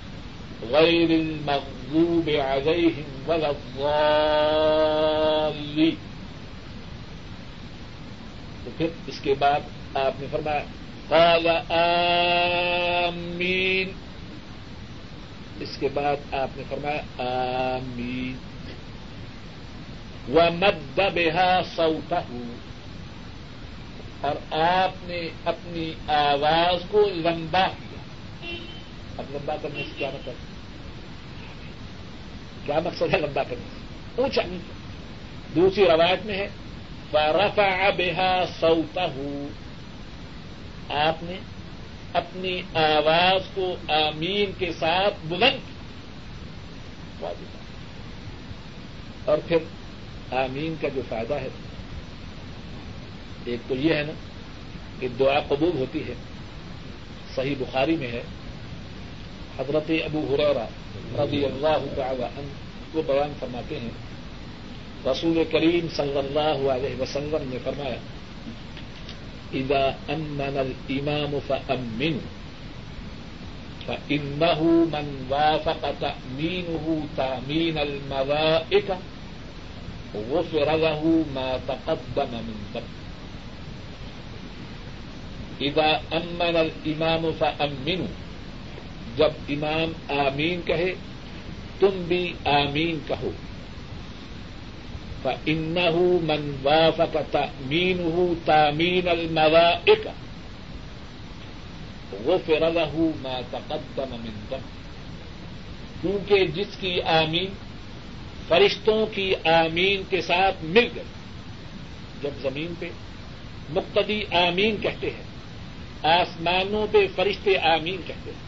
غیر 0.70 1.10
المغضوب 1.10 2.30
علیہم 2.44 3.30
ولا 3.30 3.48
الضالین۔ 3.48 5.94
تو 8.64 8.70
پھر 8.76 8.86
اس 9.06 9.20
کے 9.20 9.34
بعد 9.38 9.60
آپ 9.94 10.20
نے 10.20 10.26
فرمایا، 10.30 10.64
قال 11.08 11.48
آمین۔ 13.08 13.92
اس 15.60 15.76
کے 15.80 15.88
بعد 15.94 16.34
آپ 16.34 16.48
نے 16.56 16.62
فرمایا، 16.68 17.02
آمین۔ 17.18 18.36
ومد 20.36 20.98
بها 20.98 21.60
صوته۔ 21.76 22.52
اور 24.20 24.52
آپ 24.52 25.08
نے 25.08 25.28
اپنی 25.44 25.92
آواز 26.08 26.82
کو 26.90 27.08
لمبا 27.14 27.66
کیا۔ 27.66 27.98
اب 29.18 29.24
لمبا 29.30 29.56
کرنے 29.62 29.82
سے 29.82 29.90
کیا 29.98 30.10
مطلب؟ 30.14 30.34
کیا 32.66 32.78
مقصد 32.84 33.14
ہے 33.14 33.18
لمبا 33.18 33.42
کرنے 33.42 33.64
سے؟ 33.74 33.84
اونچا۔ 34.22 34.42
دوسری 35.54 35.84
روایت 35.84 36.26
میں 36.26 36.34
ہے، 36.34 36.48
فرفع 37.10 37.90
بها 37.96 38.44
صوته۔ 38.60 39.46
آپ 40.88 41.22
نے 41.22 41.38
اپنی 42.12 42.62
آواز 42.74 43.42
کو 43.54 43.76
آمین 43.88 44.50
کے 44.58 44.72
ساتھ 44.78 45.14
بلند 45.28 45.72
اور 49.24 49.38
پھر 49.48 49.56
آمین 50.32 50.74
کا 50.80 50.88
جو 50.94 51.02
فائدہ 51.08 51.34
ہے، 51.34 51.48
ایک 53.44 53.60
تو 53.68 53.74
یہ 53.74 53.94
ہے 53.94 54.02
نا 54.02 54.12
کہ 55.00 55.08
دعا 55.18 55.40
قبول 55.40 55.70
ہوتی 55.78 56.08
ہے، 56.08 56.14
صحیح 57.34 57.54
بخاری 57.58 57.96
میں 57.96 58.08
ہے۔ 58.08 58.22
حضرت 59.58 59.90
ابو 60.04 60.34
حریرہ 60.34 60.66
رضی 61.22 61.44
اللہ 61.44 61.86
تعالی 61.96 62.22
عنہ 62.22 62.48
وہ 62.94 63.02
بیان 63.02 63.32
فرماتے 63.40 63.78
ہیں، 63.80 63.90
رسول 65.06 65.44
کریم 65.50 65.86
صلی 65.96 66.18
اللہ 66.18 66.70
علیہ 66.70 67.00
وسلم 67.00 67.48
نے 67.50 67.58
فرمایا 67.64 67.96
اذا 69.54 69.96
امن 70.08 70.40
الامام 70.40 71.40
فامن 71.46 72.20
فانه 73.86 74.62
من 74.92 75.26
وافق 75.28 75.94
تامينه 76.00 77.06
تامين 77.16 77.78
الملائكه 77.78 78.98
غفر 80.14 80.76
له 80.76 81.24
ما 81.34 81.60
تقدم 81.66 82.30
من 82.32 82.58
ذنب. 82.74 82.92
اذا 85.60 86.00
امن 86.12 86.56
الامام 86.56 87.30
فامنوا 87.38 88.06
جب 89.16 89.32
امام 89.48 89.92
آمین 90.08 90.60
کہے، 90.66 90.94
تم 91.78 92.04
بھی 92.08 92.32
آمین 92.44 92.98
کہو. 93.06 93.30
فإنه 95.24 95.96
من 96.22 96.56
وافق 96.62 97.16
تأمينه 97.32 98.34
تأمين 98.44 99.08
الملائكة 99.08 100.10
غفر 102.24 102.68
له 102.70 103.10
ما 103.22 103.40
تقدم 103.50 104.10
من 104.10 104.30
ذنب 104.50 104.72
کیونکہ 106.02 106.46
جس 106.46 106.76
کی 106.80 107.02
آمین 107.02 107.46
فرشتوں 108.48 109.06
کی 109.06 109.34
آمین 109.44 110.02
کے 110.10 110.20
ساتھ 110.20 110.64
مل 110.64 110.88
گئی۔ 110.94 111.04
جب 112.22 112.30
زمین 112.42 112.74
پہ 112.78 112.88
مقتدی 113.70 114.20
آمین 114.32 114.76
کہتے 114.82 115.10
ہیں، 115.10 115.22
آسمانوں 116.02 116.86
پہ 116.92 116.98
فرشتے 117.14 117.58
آمین 117.58 117.96
کہتے 118.06 118.30
ہیں۔ 118.30 118.44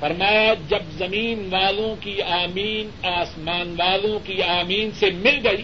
فرمایا، 0.00 0.54
جب 0.68 0.82
زمین 0.98 1.48
والوں 1.50 1.94
کی 2.00 2.22
آمین 2.22 3.06
آسمان 3.06 3.74
والوں 3.78 4.18
کی 4.24 4.42
آمین 4.42 4.90
سے 4.98 5.10
مل 5.10 5.46
گئی 5.46 5.62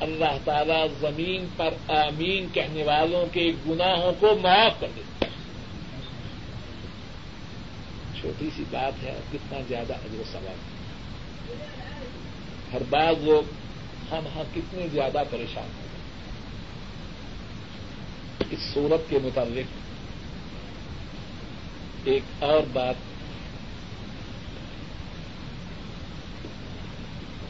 اللہ 0.00 0.38
تعالی 0.44 0.86
زمین 1.00 1.46
پر 1.56 1.74
آمین 1.88 2.46
کہنے 2.52 2.82
والوں 2.82 3.26
کے 3.32 3.52
گناہوں 3.68 4.12
کو 4.20 4.34
معاف 4.42 4.80
کر 4.80 4.86
دیتا 4.96 5.26
چھوٹی 8.20 8.50
سی 8.56 8.64
بات 8.70 9.02
ہے، 9.02 9.20
کتنا 9.32 9.58
زیادہ 9.68 9.92
اجر 9.92 10.20
و 10.20 10.22
سوال 10.32 10.56
ہر 12.72 12.82
بار 12.88 13.12
لوگ 13.20 13.50
ہم 14.12 14.26
ہاں 14.34 14.44
کتنے 14.54 14.86
زیادہ 14.92 15.22
پریشان 15.30 15.64
ہیں۔ 15.64 15.86
اس 18.50 18.58
صورت 18.74 19.10
کے 19.10 19.18
متعلق 19.22 19.66
ایک 22.04 22.22
اور 22.38 22.62
بات 22.72 22.94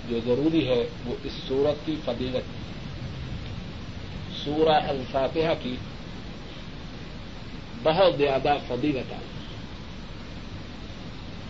جو 0.08 0.20
ضروری 0.24 0.68
ہے 0.68 0.86
وہ 1.04 1.14
اس 1.24 1.32
سورت 1.48 1.86
کی 1.86 1.96
فضیلت 2.04 2.66
سورہ 4.44 4.88
الفاتحہ 4.88 5.54
کی 5.62 5.76
بہت 7.82 8.16
زیادہ 8.16 8.54
فضیلت 8.68 9.12
ہے۔ 9.12 9.18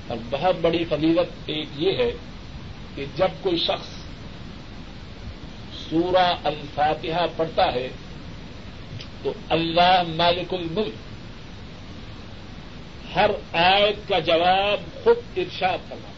اور 0.09 0.17
بہت 0.31 0.57
بڑی 0.61 0.85
فضیلت 0.85 1.33
ایک 1.47 1.69
یہ 1.77 1.93
ہے 1.93 2.11
کہ 2.95 3.05
جب 3.17 3.29
کوئی 3.43 3.59
شخص 3.59 3.89
سورہ 5.91 6.35
الفاتحہ 6.45 7.27
پڑھتا 7.37 7.73
ہے 7.73 7.89
تو 9.23 9.33
اللہ 9.49 10.03
مالک 10.09 10.55
الملک 10.55 10.95
ہر 13.17 13.31
آیت 13.53 14.09
کا 14.09 14.19
جواب 14.19 15.05
خود 15.05 15.39
ارشاد 15.39 15.79
کرنا 15.89 16.16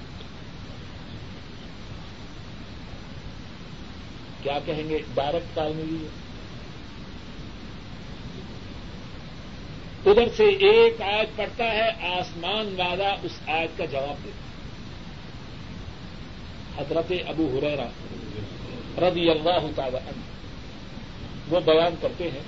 کیا 4.43 4.59
کہیں 4.67 4.89
گے؟ 4.89 4.99
ڈائریکٹ 5.15 5.55
کال 5.55 5.73
ملی 5.77 6.05
ہے۔ 6.05 6.29
ادھر 10.11 10.29
سے 10.37 10.45
ایک 10.45 11.03
آیت 11.03 11.37
پڑتا 11.37 11.65
ہے، 11.65 11.89
آسمان 12.19 12.75
والا 12.79 13.09
اس 13.23 13.33
آیت 13.47 13.79
کا 13.79 13.85
جواب 13.85 14.25
دیتا 14.25 14.45
حضرت 16.81 17.13
ابو 17.29 17.59
ہریرا 17.59 17.87
رضی 19.09 19.31
اللہ 19.31 19.67
تعالی 19.75 19.97
عنہ 19.97 20.23
وہ 21.49 21.61
بیان 21.61 21.95
کرتے 22.01 22.31
ہیں، 22.31 22.43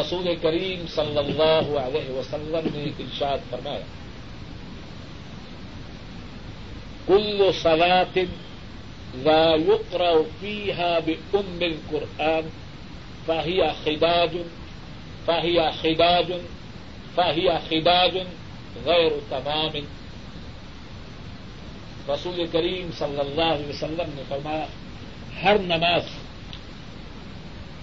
رسول 0.00 0.34
کریم 0.42 0.86
صلی 0.94 1.18
اللہ 1.18 1.78
علیہ 1.78 2.10
وسلم 2.10 2.68
نے 2.74 2.84
ارشاد 2.98 3.38
فرمایا، 3.50 3.84
کل 7.06 7.50
صلاة 7.62 8.24
لا 9.16 9.54
يقرأ 9.68 10.14
فيها 10.40 10.98
بأم 11.06 11.58
القرآن، 11.60 12.48
فهي 13.26 13.62
خداج 13.84 14.36
فهي 15.24 15.58
خداج 15.80 16.32
فهي 17.14 17.48
خداج 17.68 18.18
غیر 18.84 19.12
تمام. 19.28 19.76
رسول 22.08 22.46
کریم 22.52 22.90
صلی 22.98 23.20
اللہ 23.20 23.54
علیہ 23.54 23.68
وسلم 23.68 24.10
نے 24.14 24.22
فرمایا، 24.28 24.66
ہر 25.42 25.58
نماز 25.58 26.02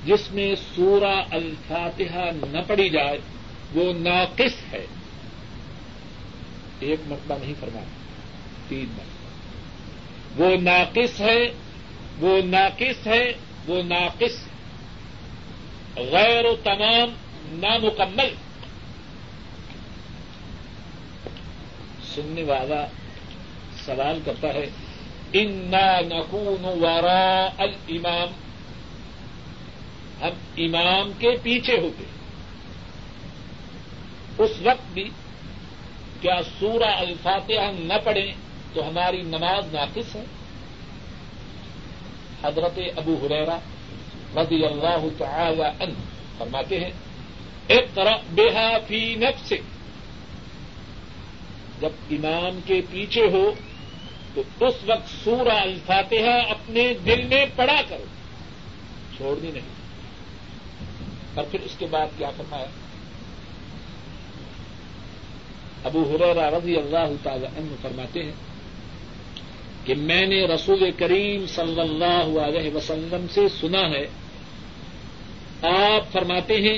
جس 0.06 0.32
میں 0.32 0.56
سورہ 0.76 1.24
الفاتحہ 1.32 2.30
نہ 2.48 2.58
پڑی 2.68 2.90
جائے، 2.90 3.18
وہ 3.74 3.94
ناقص 3.94 4.74
ہے۔ 4.74 4.86
ایک 6.80 7.00
مرتبہ 7.08 7.36
نہیں 7.42 7.54
فرمایا، 7.60 7.86
تین 8.68 8.86
مرتبہ۔ 8.90 9.21
وہ 10.38 10.56
ناقص 10.62 11.22
ہے، 11.22 11.52
وہ 12.20 12.42
ناقص 12.46 13.08
ہے، 13.08 13.34
وہ 13.68 13.82
ناقص۔ 13.84 14.48
غیر 15.98 16.46
و 16.46 16.56
تمام، 16.64 17.10
نامکمل۔ 17.52 18.34
سننے 22.16 22.44
والا 22.44 22.86
سوال 23.86 24.20
کرتا 24.26 24.48
ہے، 24.48 24.70
انا 25.34 26.00
نقون 26.00 26.84
وارا 26.84 27.50
الامام 27.58 28.28
ہم 30.22 30.34
امام 30.58 31.12
کے 31.20 31.30
پیچھے 31.44 31.78
ہوتے 31.78 32.04
اس 34.38 34.52
وقت 34.62 34.94
بھی 34.94 35.10
کیا 36.22 36.40
سورہ 36.60 36.90
الفاتحہ 36.90 37.72
نہ 37.80 37.94
پڑھیں 38.04 38.51
تو 38.74 38.90
ہماری 38.90 39.22
نماز 39.22 39.76
ناقص 39.76 40.16
ہے۔ 40.16 40.24
حضرت 42.44 42.80
ابو 42.98 43.16
حریرا 43.26 43.58
رضی 44.42 44.66
اللہ 44.66 45.08
تعالی 45.18 45.62
عنہ 45.62 45.94
فرماتے 46.38 46.80
ہیں 46.80 46.92
اقرا 47.70 48.16
بها 48.36 48.78
فی 48.88 49.16
نفسک۔ 49.16 49.62
جب 51.82 51.90
امام 52.12 52.60
کے 52.66 52.82
پیچھے 52.92 53.22
ہو، 53.22 53.52
تو 54.34 54.66
اس 54.68 54.74
وقت 54.86 55.24
سورہ 55.24 55.58
الفاتحہ 55.58 56.50
اپنے 56.50 56.94
دل 57.06 57.24
میں 57.24 57.46
پڑا 57.56 57.82
کرو۔ 57.90 58.06
چھوڑنی 59.18 59.52
نہیں۔ 59.52 59.82
اور 61.36 61.46
پھر 61.52 61.60
اس 61.60 61.72
کے 61.80 61.86
بعد 61.86 62.08
کیا 62.18 62.30
فرمایا؟ 62.38 62.66
ابو 65.84 66.16
حریرا 66.16 66.50
رضی 66.50 66.76
اللہ 66.78 67.14
تعالی 67.24 67.46
عنہ 67.46 67.76
فرماتے 67.82 68.24
ہیں 68.24 68.51
کہ 69.86 69.96
میں 69.96 70.26
نے 70.26 70.46
رسول 70.46 70.92
کریم 70.98 71.46
صلی 71.48 71.82
اللہ 71.82 72.40
علیہ 72.40 72.76
وسلم 72.76 73.26
سے 73.34 73.42
سنا 73.50 73.90
ہے، 73.90 74.06
آپ 75.70 76.12
فرماتے 76.12 76.62
ہیں 76.62 76.78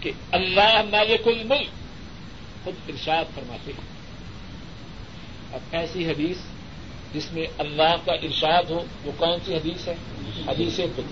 کہ 0.00 0.10
اللہ 0.30 0.82
مالک 0.90 1.28
الملک، 1.28 1.68
خود 2.64 2.74
ارشاد 2.88 3.24
فرماتے 3.34 3.72
ہیں۔ 3.72 3.94
اب 5.52 5.60
ایسی 5.72 6.06
حدیث 6.06 6.36
جس 7.14 7.32
میں 7.32 7.46
اللہ 7.58 7.96
کا 8.04 8.12
ارشاد 8.12 8.62
ہو، 8.70 8.84
وہ 9.04 9.12
کون 9.16 9.38
سی 9.44 9.54
حدیث 9.54 9.88
ہے؟ 9.88 9.94
حدیث 10.48 10.80
خود 10.96 11.04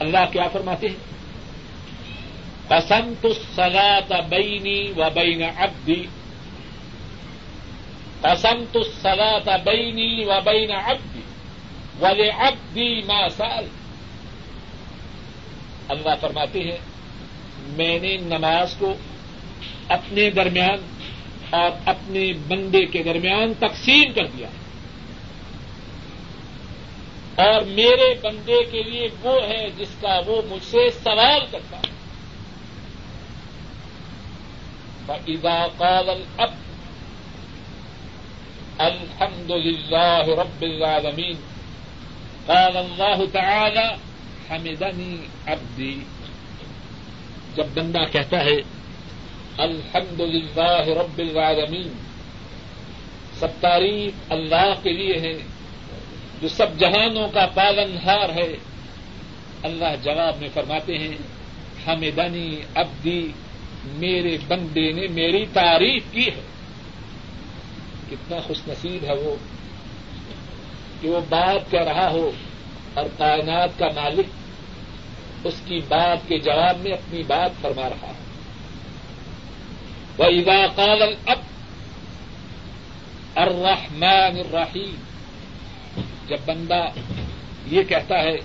اللہ 0.00 0.24
کیا 0.32 0.48
فرماتے 0.48 0.88
ہیں؟ 0.88 1.18
پسند 2.68 3.26
سلا 3.54 4.00
بینی 4.28 4.92
و 4.96 5.02
بین 5.14 5.42
ابدی 5.56 6.06
پسند 8.20 8.76
سلا 9.02 9.56
بینی 9.56 10.24
و 10.24 10.40
بین 10.44 10.70
ابدی 10.72 11.20
ولے 12.00 12.30
ابدی 12.30 13.02
ما 13.02 13.28
سال 13.28 13.64
اللہ 15.88 16.14
فرماتے 16.20 16.58
ہیں 16.58 16.76
میں 17.68 17.98
نے 17.98 18.16
نماز 18.16 18.74
کو 18.78 18.94
اپنے 19.88 20.30
درمیان 20.30 20.86
اور 21.50 21.70
اپنے 21.84 22.32
بندے 22.48 22.86
کے 22.86 23.02
درمیان 23.02 23.54
تقسیم 23.54 24.12
کر 24.12 24.26
دیا۔ 24.26 24.48
اور 27.34 27.62
میرے 27.62 28.14
بندے 28.22 28.64
کے 28.70 28.82
لیے 28.82 29.08
وہ 29.22 29.42
ہے 29.42 29.66
جس 29.78 29.88
کا 30.00 30.20
وہ 30.26 30.42
مجھ 30.48 30.64
سے 30.64 30.90
سوال 30.90 31.40
کرتا۔ 31.50 31.76
ہے 31.76 31.88
قال 35.78 36.08
الاب 36.08 36.67
الحمد 38.78 39.50
للہ 39.50 40.22
رب 40.26 40.62
العالمین 40.62 41.36
قال 42.46 42.76
اللہ 42.76 43.24
تعالی 43.32 43.94
حمدنی 44.50 45.16
عبدی 45.46 45.94
جب 47.54 47.66
بندہ 47.74 47.98
کہتا 48.12 48.44
ہے، 48.44 48.56
الحمد 49.58 50.20
للہ 50.20 50.88
رب 50.88 51.18
العالمین 51.18 51.88
سب 53.38 53.48
تعریف 53.60 54.32
اللہ 54.32 54.74
کے 54.82 54.92
لیے 54.92 55.14
ہے، 55.14 55.38
جو 56.42 56.48
سب 56.48 56.78
جہانوں 56.78 57.28
کا 57.28 57.46
پالن 57.54 57.98
ہار 58.04 58.28
ہے۔ 58.28 58.56
اللہ 59.62 59.96
جواب 60.02 60.36
میں 60.40 60.48
فرماتے 60.54 60.98
ہیں، 60.98 61.16
حمدنی 61.86 62.60
ابدی 62.74 63.28
میرے 63.84 64.36
بندے 64.48 64.92
نے 64.92 65.06
میری 65.06 65.46
تعریف 65.52 66.02
کی 66.12 66.26
ہے۔ 66.26 66.57
کتنا 68.10 68.40
خوش 68.40 68.58
نصیب 68.68 69.04
ہے 69.04 69.14
وہ 69.14 69.36
کہ 71.00 71.10
وہ 71.10 71.20
بات 71.28 71.70
کہہ 71.70 71.82
رہا 71.82 72.10
ہو 72.10 72.30
اور 72.94 73.04
کائنات 73.18 73.78
کا 73.78 73.86
مالک 73.94 74.26
اس 75.44 75.54
کی 75.64 75.80
بات 75.88 76.28
کے 76.28 76.38
جواب 76.38 76.78
میں 76.78 76.92
اپنی 76.92 77.22
بات 77.22 77.50
فرما 77.60 77.88
رہا 77.88 78.06
ہے۔ 78.06 78.28
وہ 80.18 80.24
ادا 80.24 80.66
قال 80.66 81.02
اب 81.26 81.38
الرحمن 83.34 84.38
الرحیم 84.38 84.94
جب 86.28 86.36
بندہ 86.46 86.86
یہ 87.66 87.82
کہتا 87.82 88.18
ہے، 88.18 88.36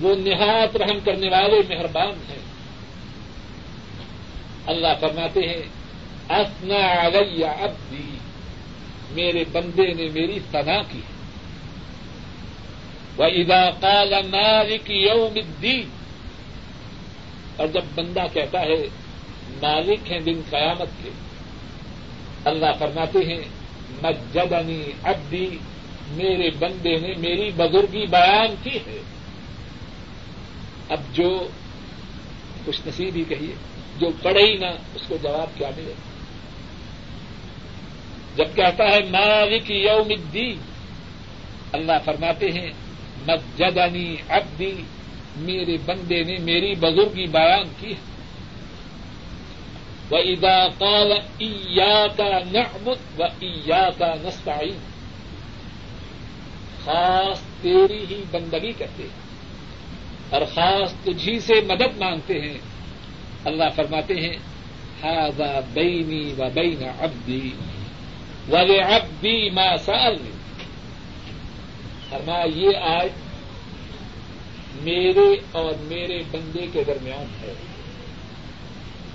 وہ 0.00 0.14
نہایت 0.14 0.76
رحم 0.76 0.98
کرنے 1.04 1.28
والے 1.28 1.74
مہربان 1.74 2.30
ہیں۔ 2.30 2.38
اللہ 4.66 4.88
فرماتے 5.00 5.40
ہیں 5.40 5.62
اسنا 6.30 7.06
علیہ 7.06 7.46
عبدی 7.46 8.18
میرے 9.10 9.44
بندے 9.52 9.94
نے 9.94 10.08
میری 10.08 10.38
سنا 10.52 10.82
کی 10.82 11.00
وہ 13.16 13.24
ادا 13.24 13.70
قال 13.70 14.14
مالک 14.26 14.90
یوم 14.90 15.32
الدین 15.34 15.88
اور 17.56 17.66
جب 17.66 17.80
بندہ 17.94 18.22
کہتا 18.32 18.60
ہے، 18.60 18.86
مالک 19.62 20.12
ہیں 20.12 20.20
دن 20.20 20.40
قیامت 20.50 20.88
کے، 21.02 21.10
اللہ 22.44 22.66
فرماتے 22.78 23.18
ہیں 23.18 23.42
مجدنی 24.02 24.82
عبدی 25.04 25.58
میرے 26.10 26.50
بندے 26.50 26.96
نے 26.96 27.14
میری 27.18 27.50
بزرگی 27.56 28.06
بیان 28.06 28.54
کی 28.62 28.78
ہے۔ 28.86 28.98
اب 30.88 31.00
جو 31.12 31.48
خوش 32.64 32.80
نصیب 32.86 33.16
ہی 33.16 33.24
کہیے، 33.28 33.54
جو 33.98 34.06
پڑھے 34.22 34.40
ہی 34.40 34.56
نہ، 34.56 34.70
اس 34.94 35.02
کو 35.08 35.16
جواب 35.22 35.58
کیا 35.58 35.70
ملے؟ 35.76 35.92
جب 38.36 38.54
کہتا 38.54 38.84
ہے 38.84 39.00
مالک 39.10 39.70
یوم 39.70 40.10
الدین، 40.10 40.58
اللہ 41.72 41.98
فرماتے 42.04 42.50
ہیں، 42.50 42.70
مجدنی 43.26 44.10
عبدی، 44.28 44.74
میرے 45.36 45.76
بندے 45.86 46.22
نے 46.22 46.36
میری 46.44 46.74
بزرگی 46.74 47.26
بیان 47.26 47.68
کی 47.80 47.92
ہے۔ 47.92 48.14
ادا 50.10 50.58
قال 50.78 51.12
ایا 51.38 52.06
کا 52.16 52.38
نعبد 52.52 53.20
و 53.20 53.22
ایا 53.22 53.88
کا 53.98 54.12
نستعین 54.22 54.78
خاص 56.84 57.40
تیری 57.62 58.04
ہی 58.10 58.22
بندگی 58.30 58.72
کرتے 58.72 59.02
ہیں، 59.02 59.24
اور 60.30 60.42
خاص 60.54 60.92
تجھی 61.04 61.38
سے 61.40 61.60
مدد 61.66 61.98
مانگتے 61.98 62.40
ہیں۔ 62.40 62.58
اللہ 63.44 63.68
فرماتے 63.76 64.14
ہیں 64.14 64.36
ہاضا 65.02 65.58
بینی 65.72 66.24
و 66.38 66.48
بین 66.54 66.82
ابدی 67.00 67.50
وے 68.48 68.80
ابدی 68.80 69.50
ما 69.50 69.76
سال 69.76 70.16
فرما 72.10 72.44
یہ 72.54 72.76
آج 72.76 73.08
میرے 74.82 75.36
اور 75.52 75.74
میرے 75.78 76.22
بندے 76.30 76.66
کے 76.72 76.84
درمیان 76.84 77.26
ہے۔ 77.40 77.54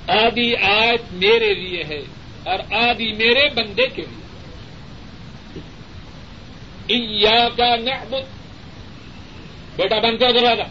آدھی 0.08 0.56
آیت 0.56 1.02
میرے 1.12 1.54
لیے 1.54 1.84
ہے 1.84 2.02
اور 2.44 2.74
آدھی 2.74 3.14
میرے 3.14 3.50
بندے 3.50 3.88
کے 3.88 4.02
لیے۔ 4.02 4.22
ایا 6.88 7.50
کا 7.50 7.76
نعبد۔ 7.76 8.42
بیٹا 9.76 10.00
بنتا 10.00 10.32
دروازہ۔ 10.32 10.64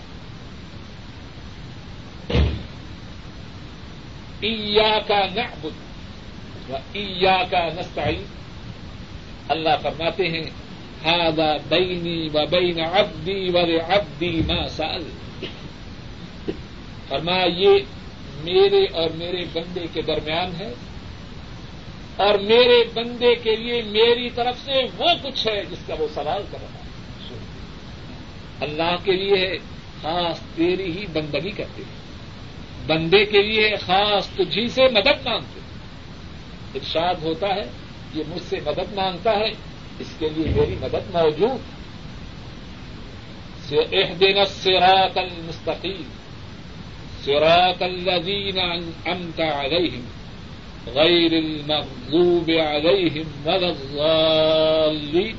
ایا 4.41 4.99
کا 5.09 5.21
نعبد 5.35 5.77
و 6.71 6.77
ایا 6.93 7.43
کا 7.51 7.69
نستعین۔ 7.75 8.25
اللہ 9.51 9.68
فرماتے 9.82 10.28
ہیں 10.28 10.44
ہاضا 11.05 11.57
بینی 11.68 12.28
و 12.34 12.46
بین 12.51 12.80
ابدی 12.80 13.51
و 13.51 13.59
ابدی 13.88 14.30
ما 14.30 14.68
سال 14.68 15.03
فرما، 17.09 17.44
یہ 17.57 17.70
میرے 18.44 18.86
اور 18.92 19.11
میرے 19.11 19.44
بندے 19.53 19.86
کے 19.92 20.03
درمیان 20.03 20.51
ہے 20.61 20.74
اور 22.16 22.38
میرے 22.38 22.84
بندے 22.94 23.34
کے 23.34 23.57
لیے 23.57 23.82
میری 23.82 24.30
طرف 24.30 24.57
سے 24.64 24.82
وہ 24.98 25.07
کچھ 25.22 25.48
ہے 25.48 25.64
جس 25.70 25.78
کا 25.86 25.94
وہ 25.98 26.07
سوال 26.14 26.42
کر 26.53 26.59
رہا 26.62 26.68
ہے۔ 26.68 26.80
اللہ 28.61 28.96
کے 29.05 29.12
لیے 29.12 29.59
خاص 30.03 30.40
تیری 30.57 30.92
ہی 30.92 31.07
بندگی 31.12 31.51
کرتے 31.51 31.82
ہیں۔ 31.82 32.01
بندے 32.86 33.24
کے 33.24 33.42
لیے 33.42 33.76
خاص 33.76 34.26
تجھی 34.26 34.68
سے 34.68 34.82
مدد 34.82 35.26
مانگتے 35.26 35.61
ارشاد 36.74 37.14
ہوتا 37.22 37.46
ہے 37.46 37.62
یہ 38.15 38.23
مجھ 38.29 38.43
سے 38.49 38.57
مدد 38.65 38.95
مانگتا 38.95 39.31
ہے، 39.31 39.51
اس 39.99 40.15
کے 40.19 40.29
لیے 40.29 40.47
میری 40.57 40.77
مدد 40.81 41.15
موجود۔ 41.15 41.81
اهدنا 43.73 44.41
الصراط 44.41 45.19
المستقيم 45.19 46.03
صراط 47.25 47.83
الذين 47.83 48.59
أنعمت 48.59 49.41
عليهم 49.41 50.05
غير 50.87 51.33
المغضوب 51.33 52.51
عليهم 52.51 53.49
ولا 53.49 53.69
الضالين 53.69 55.37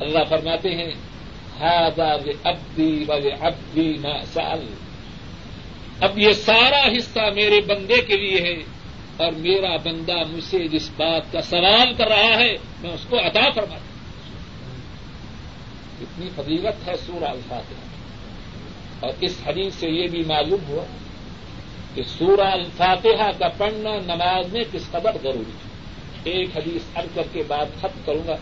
اللہ 0.00 0.24
فرماتے 0.28 0.68
ہیں 0.68 0.94
هذا 1.60 2.16
لعبدي 2.16 3.04
ولعبدي 3.08 3.98
ما 3.98 4.24
سأل۔ 4.32 4.74
اب 6.00 6.18
یہ 6.18 6.32
سارا 6.32 6.88
حصہ 6.96 7.20
میرے 7.34 7.60
بندے 7.60 7.96
کے 7.96 8.16
لیے 8.16 8.40
ہے۔ 8.40 8.81
اور 9.22 9.32
میرا 9.32 9.76
بندہ 9.76 10.16
مجھ 10.28 10.44
سے 10.44 10.68
جس 10.68 10.90
بات 10.96 11.32
کا 11.32 11.40
سوال 11.40 11.94
کر 11.94 12.06
رہا 12.06 12.38
ہے، 12.38 12.56
میں 12.82 12.90
اس 12.90 13.06
کو 13.08 13.18
عطا 13.18 13.50
فرماتا 13.54 13.74
ہوں۔ 13.74 13.92
اتنی 16.00 16.28
فضیلت 16.36 16.88
ہے 16.88 16.96
سورہ 17.06 17.24
الفاتحہ۔ 17.24 17.92
اور 19.00 19.12
اس 19.20 19.38
حدیث 19.46 19.74
سے 19.74 19.88
یہ 19.88 20.08
بھی 20.08 20.22
معلوم 20.26 20.64
ہوا 20.68 20.84
کہ 21.94 22.02
سورہ 22.02 22.48
الفاتحہ 22.48 23.30
کا 23.38 23.48
پڑھنا 23.48 23.90
نماز 23.90 24.52
میں 24.52 24.64
کس 24.72 24.90
قدر 24.90 25.16
ضروری 25.22 25.50
ہے۔ 25.50 25.72
ایک 26.24 26.56
حدیث 26.56 26.82
ارد 26.96 27.16
کر 27.16 27.22
کے 27.32 27.42
بعد 27.48 27.66
ختم 27.78 28.00
کروں 28.04 28.26
گا۔ 28.26 28.36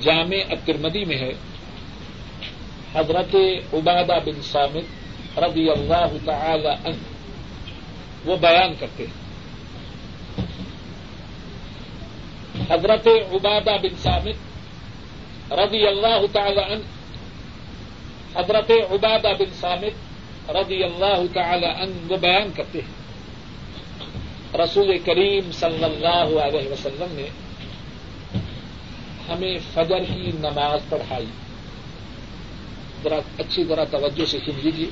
جامع 0.00 0.36
الترمدی 0.50 1.04
میں 1.04 1.16
ہے، 1.16 1.30
حضرت 2.94 3.36
عبادہ 3.72 4.18
بن 4.26 4.42
سامد 4.42 4.97
رضی 5.38 5.70
اللہ 5.70 6.16
تعالی 6.24 6.68
عنہ، 6.68 6.96
وہ 8.24 8.36
بیان 8.36 8.72
کرتے 8.78 9.04
ہیں۔ 9.06 9.28
حضرت 12.70 13.06
عبادہ 13.06 13.70
بن 13.82 13.96
سامد 14.02 14.48
رضی 15.52 15.86
اللہ 15.86 16.26
تعالی 16.32 16.72
عنہ، 16.72 16.82
حضرت 18.38 18.70
عبادہ 18.90 19.28
بن 19.38 19.52
سامد 19.60 20.08
رضی 20.50 20.82
اللہ 20.82 21.22
تعالی 21.34 21.66
عنہ، 21.66 22.12
وہ 22.12 22.16
بیان 22.16 22.50
کرتے 22.56 22.80
ہیں۔ 22.80 22.98
رسول 24.56 24.98
کریم 24.98 25.52
صلی 25.52 25.84
اللہ 25.84 26.40
علیہ 26.40 26.72
وسلم 26.72 27.06
نے 27.10 27.28
ہمیں 29.28 29.56
فجر 29.74 29.98
کی 29.98 30.30
نماز 30.34 30.80
پڑھائی۔ 30.88 31.26
ذرا 33.04 33.18
اچھی 33.38 33.64
طرح 33.64 33.84
توجہ 33.90 34.24
سے 34.24 34.38
سن 34.38 34.60
لیجیے 34.62 34.86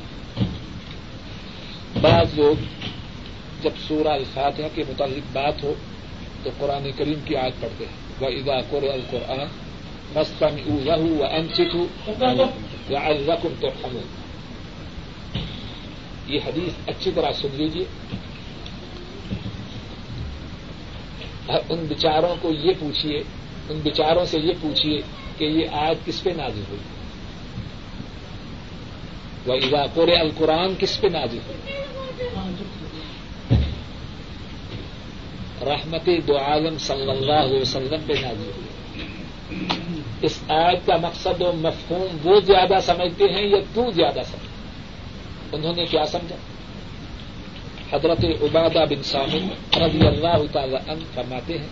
بعض 2.01 2.39
لوگ 2.39 2.63
جب 3.63 3.71
سورہ 3.89 4.09
الفاتحہ 4.09 4.67
کے 4.75 4.83
متعلق 4.89 5.37
بات 5.37 5.65
ہو 5.65 5.75
تو 6.43 6.51
قرآن 6.59 6.91
کریم 6.97 7.21
کی 7.25 7.37
آج 7.37 7.53
پڑھتے 7.61 7.85
ہیں۔ 7.85 8.07
وہ 8.21 8.27
ادا 8.27 8.61
قر 8.71 8.83
القرآن 8.83 9.47
مستم 10.17 10.57
او 10.67 11.25
انچت 11.31 11.77
یا 12.91 13.01
الرقم 13.07 13.49
تو 13.61 13.99
یہ 16.27 16.39
حدیث 16.47 16.89
اچھی 16.89 17.11
طرح 17.15 17.33
سن 17.33 17.49
لیجیے 17.53 17.85
ان 21.69 21.87
بچاروں 21.89 22.35
کو 22.41 22.51
یہ 22.51 22.73
پوچھیے 22.79 23.19
ان 23.69 23.81
بچاروں 23.85 24.25
سے 24.25 24.39
یہ 24.39 24.53
پوچھیے 24.61 25.01
کہ 25.39 25.45
یہ 25.45 25.67
آج 25.73 25.97
کس 26.07 26.23
پہ 26.23 26.31
نازل 26.31 26.63
ہوئی؟ 26.69 26.96
وہ 29.47 29.55
ادا 29.55 29.85
قر 29.95 30.09
القرآن 30.21 30.75
کس 30.79 31.01
پہ 31.01 31.07
نازل 31.07 31.39
ہوئی 31.47 31.75
رحمت 35.67 36.09
دو 36.29 36.37
عالم 36.39 36.79
صلی 36.79 37.11
اللہ 37.11 37.41
علیہ 37.41 37.61
وسلم 37.61 38.03
پہ 38.07 38.13
نازل 38.23 38.51
ہوئی 38.57 38.65
اس 40.23 40.43
آیت 40.49 40.87
کا 40.87 40.97
مقصد 40.97 41.43
و 41.43 41.53
مفہوم 41.53 42.17
وہ 42.25 42.41
زیادہ 42.41 42.81
سمجھتے 42.83 43.25
ہیں 43.25 43.47
یا 43.49 43.59
تو 43.75 43.91
زیادہ 43.91 44.21
سمجھ 44.27 44.55
انہوں 45.55 45.73
نے 45.77 45.85
کیا 45.85 46.05
سمجھا؟ 46.05 46.37
حضرت 47.93 48.25
عبادہ 48.43 48.85
بن 48.91 49.03
سامد 49.03 49.77
رضی 49.77 50.07
اللہ 50.07 50.47
تعالی 50.53 50.77
عنہ 50.89 51.05
فرماتے 51.15 51.59
ہیں، 51.59 51.69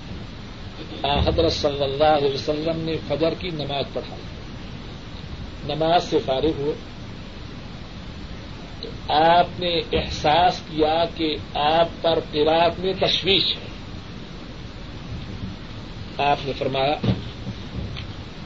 آ 1.03 1.19
حضرت 1.19 1.53
صلی 1.53 1.83
اللہ 1.83 2.13
علیہ 2.17 2.35
وسلم 2.35 2.81
نے 2.81 2.97
فجر 3.09 3.35
کی 3.39 3.49
نماز 3.49 3.85
پڑھائی 3.93 4.23
نماز 5.75 6.05
سے 6.05 6.19
فارغ 6.25 6.53
ہوئے۔ 6.59 6.75
آپ 9.09 9.61
نے 9.61 9.81
احساس 9.93 10.63
کیا 10.71 11.05
کہ 11.15 11.37
آپ 11.55 12.03
پر 12.03 12.19
قرات 12.33 12.81
میں 12.81 12.93
تشویش 12.93 13.57
ہے۔ 13.57 13.69
آپ 16.25 16.37
نے 16.45 16.53
فرمایا، 16.53 16.95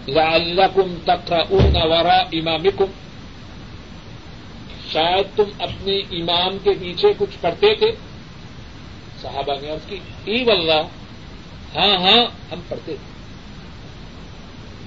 لعلکم 0.09 0.95
تقرؤون 1.05 1.77
وراء 1.77 2.23
امامکم۔ 2.33 2.85
شاید 4.93 5.37
تم 5.37 5.45
اپنے 5.59 5.99
امام 5.99 6.59
کے 6.65 6.71
پیچھے 6.81 7.09
کچھ 7.19 7.37
پڑھتے 7.41 7.75
تھے۔ 7.75 7.93
صحابہ 9.23 9.55
نے 9.61 9.71
عرض 9.71 9.87
کی، 9.87 9.99
ای 10.25 10.45
واللہ 10.45 10.83
ہاں 11.77 11.97
ہاں 11.97 12.27
ہم 12.53 12.61
پڑھتے 12.69 12.95
تھے۔ 12.95 13.19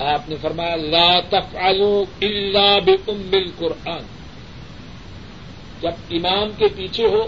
آپ 0.05 0.29
نے 0.29 0.35
فرمایا، 0.41 0.75
لا 0.75 1.19
تفعلوا 1.19 2.03
الا 2.21 2.79
بام 2.79 3.29
القرآن 3.31 4.20
جب 5.81 5.91
امام 6.11 6.49
کے 6.57 6.67
پیچھے 6.75 7.07
ہو 7.07 7.27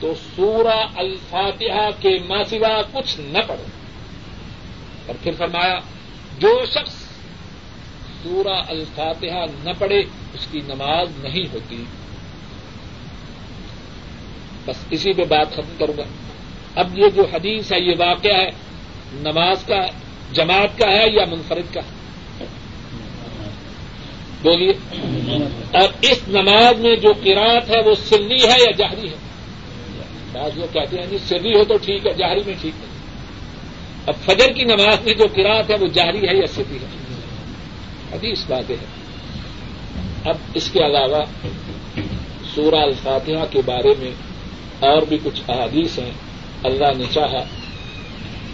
تو 0.00 0.12
سورہ 0.36 0.86
الفاتحہ 0.96 1.90
کے 2.00 2.18
ماسوا 2.28 2.82
کچھ 2.92 3.20
نہ 3.20 3.38
پڑھو۔ 3.48 3.64
اور 5.06 5.14
پھر 5.22 5.32
فرمایا، 5.38 5.78
جو 6.38 6.64
شخص 6.66 6.94
سورہ 8.22 8.62
الفاتحہ 8.68 9.44
نہ 9.64 9.70
پڑھے، 9.78 9.98
اس 10.34 10.46
کی 10.50 10.60
نماز 10.68 11.08
نہیں 11.24 11.52
ہوتی۔ 11.52 11.84
بس 14.64 14.76
اسی 14.90 15.12
پہ 15.12 15.24
بات 15.24 15.52
ختم 15.52 15.74
کروں 15.78 15.98
گا۔ 15.98 16.02
اب 16.74 16.98
یہ 16.98 17.08
جو 17.14 17.22
حدیث 17.32 17.72
ہے، 17.72 17.80
یہ 17.80 17.94
واقعہ 17.98 18.34
ہے، 18.34 18.50
نماز 19.12 19.64
کا 19.64 19.86
جماعت 20.32 20.78
کا 20.78 20.90
ہے 20.90 21.08
یا 21.12 21.24
منفرد 21.30 21.74
کا 21.74 21.80
ہے؟ 21.80 21.99
بولیے۔ 24.42 24.72
اور 25.72 25.88
اس 26.00 26.20
نماز 26.28 26.80
میں 26.80 26.96
جو 26.96 27.12
قرات 27.24 27.70
ہے 27.70 27.80
وہ 27.80 27.94
سلی 27.94 28.42
ہے 28.42 28.60
یا 28.60 28.70
جہری 28.70 29.08
ہے؟ 29.08 29.16
بعض 30.32 30.58
لوگ 30.58 30.72
کہتے 30.72 30.96
ہیں 30.96 31.06
جی 31.06 31.18
سلی 31.18 31.58
ہو 31.58 31.64
تو 31.64 31.76
ٹھیک 31.76 32.06
ہے، 32.06 32.12
جہری 32.12 32.40
میں 32.46 32.54
ٹھیک 32.60 32.74
ہے 32.80 32.86
اب 34.06 34.14
فجر 34.24 34.52
کی 34.52 34.64
نماز 34.64 35.04
میں 35.04 35.14
جو 35.14 35.24
قرآت 35.34 35.70
ہے 35.70 35.74
وہ 35.80 35.86
جاری 35.86 36.28
ہے 36.28 36.36
یا 36.36 36.46
سدھی 36.46 36.76
ہے؟ 36.76 36.86
حدیث 38.12 38.38
باتیں 38.48 38.76
ہے۔ 38.76 38.86
اب 40.30 40.36
اس 40.54 40.70
کے 40.70 40.78
علاوہ 40.78 41.22
سورہ 42.54 42.74
الفاتحہ 42.74 43.44
کے 43.50 43.62
بارے 43.66 43.94
میں 43.98 44.10
اور 44.80 45.02
بھی 45.02 45.18
کچھ 45.22 45.50
احادیث 45.50 45.98
ہیں۔ 45.98 46.10
اللہ 46.64 46.98
نے 46.98 47.04
چاہا 47.10 47.44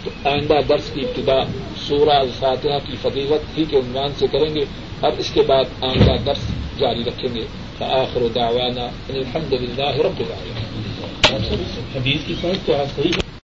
تو 0.03 0.29
آئندہ 0.29 0.53
درس 0.69 0.91
کی 0.93 1.01
ابتدا 1.01 1.39
سورہ 1.87 2.09
الفاتحہ 2.09 2.77
کی 2.89 2.95
فضیلت 3.01 3.57
ہی 3.57 3.65
کے 3.65 3.77
عنوان 3.77 4.09
سے 4.19 4.27
کریں 4.27 4.55
گے 4.55 4.65
اور 4.99 5.11
اس 5.17 5.31
کے 5.33 5.41
بعد 5.41 5.63
آئندہ 5.81 6.23
درس 6.25 6.39
جاری 6.79 7.03
رکھیں 7.03 7.35
گے۔ 7.35 7.45
آخر 7.79 8.19
دعوانا 8.35 8.85
الحمد 9.09 9.53
للہ 9.53 9.89
رب 9.89 10.19
العالمین۔ 10.19 11.95
حدیث 11.95 12.21
کی 12.25 12.35
سمجھ 12.41 12.57
تو 12.65 12.75
آپ 12.75 12.95
صحیح 12.95 13.26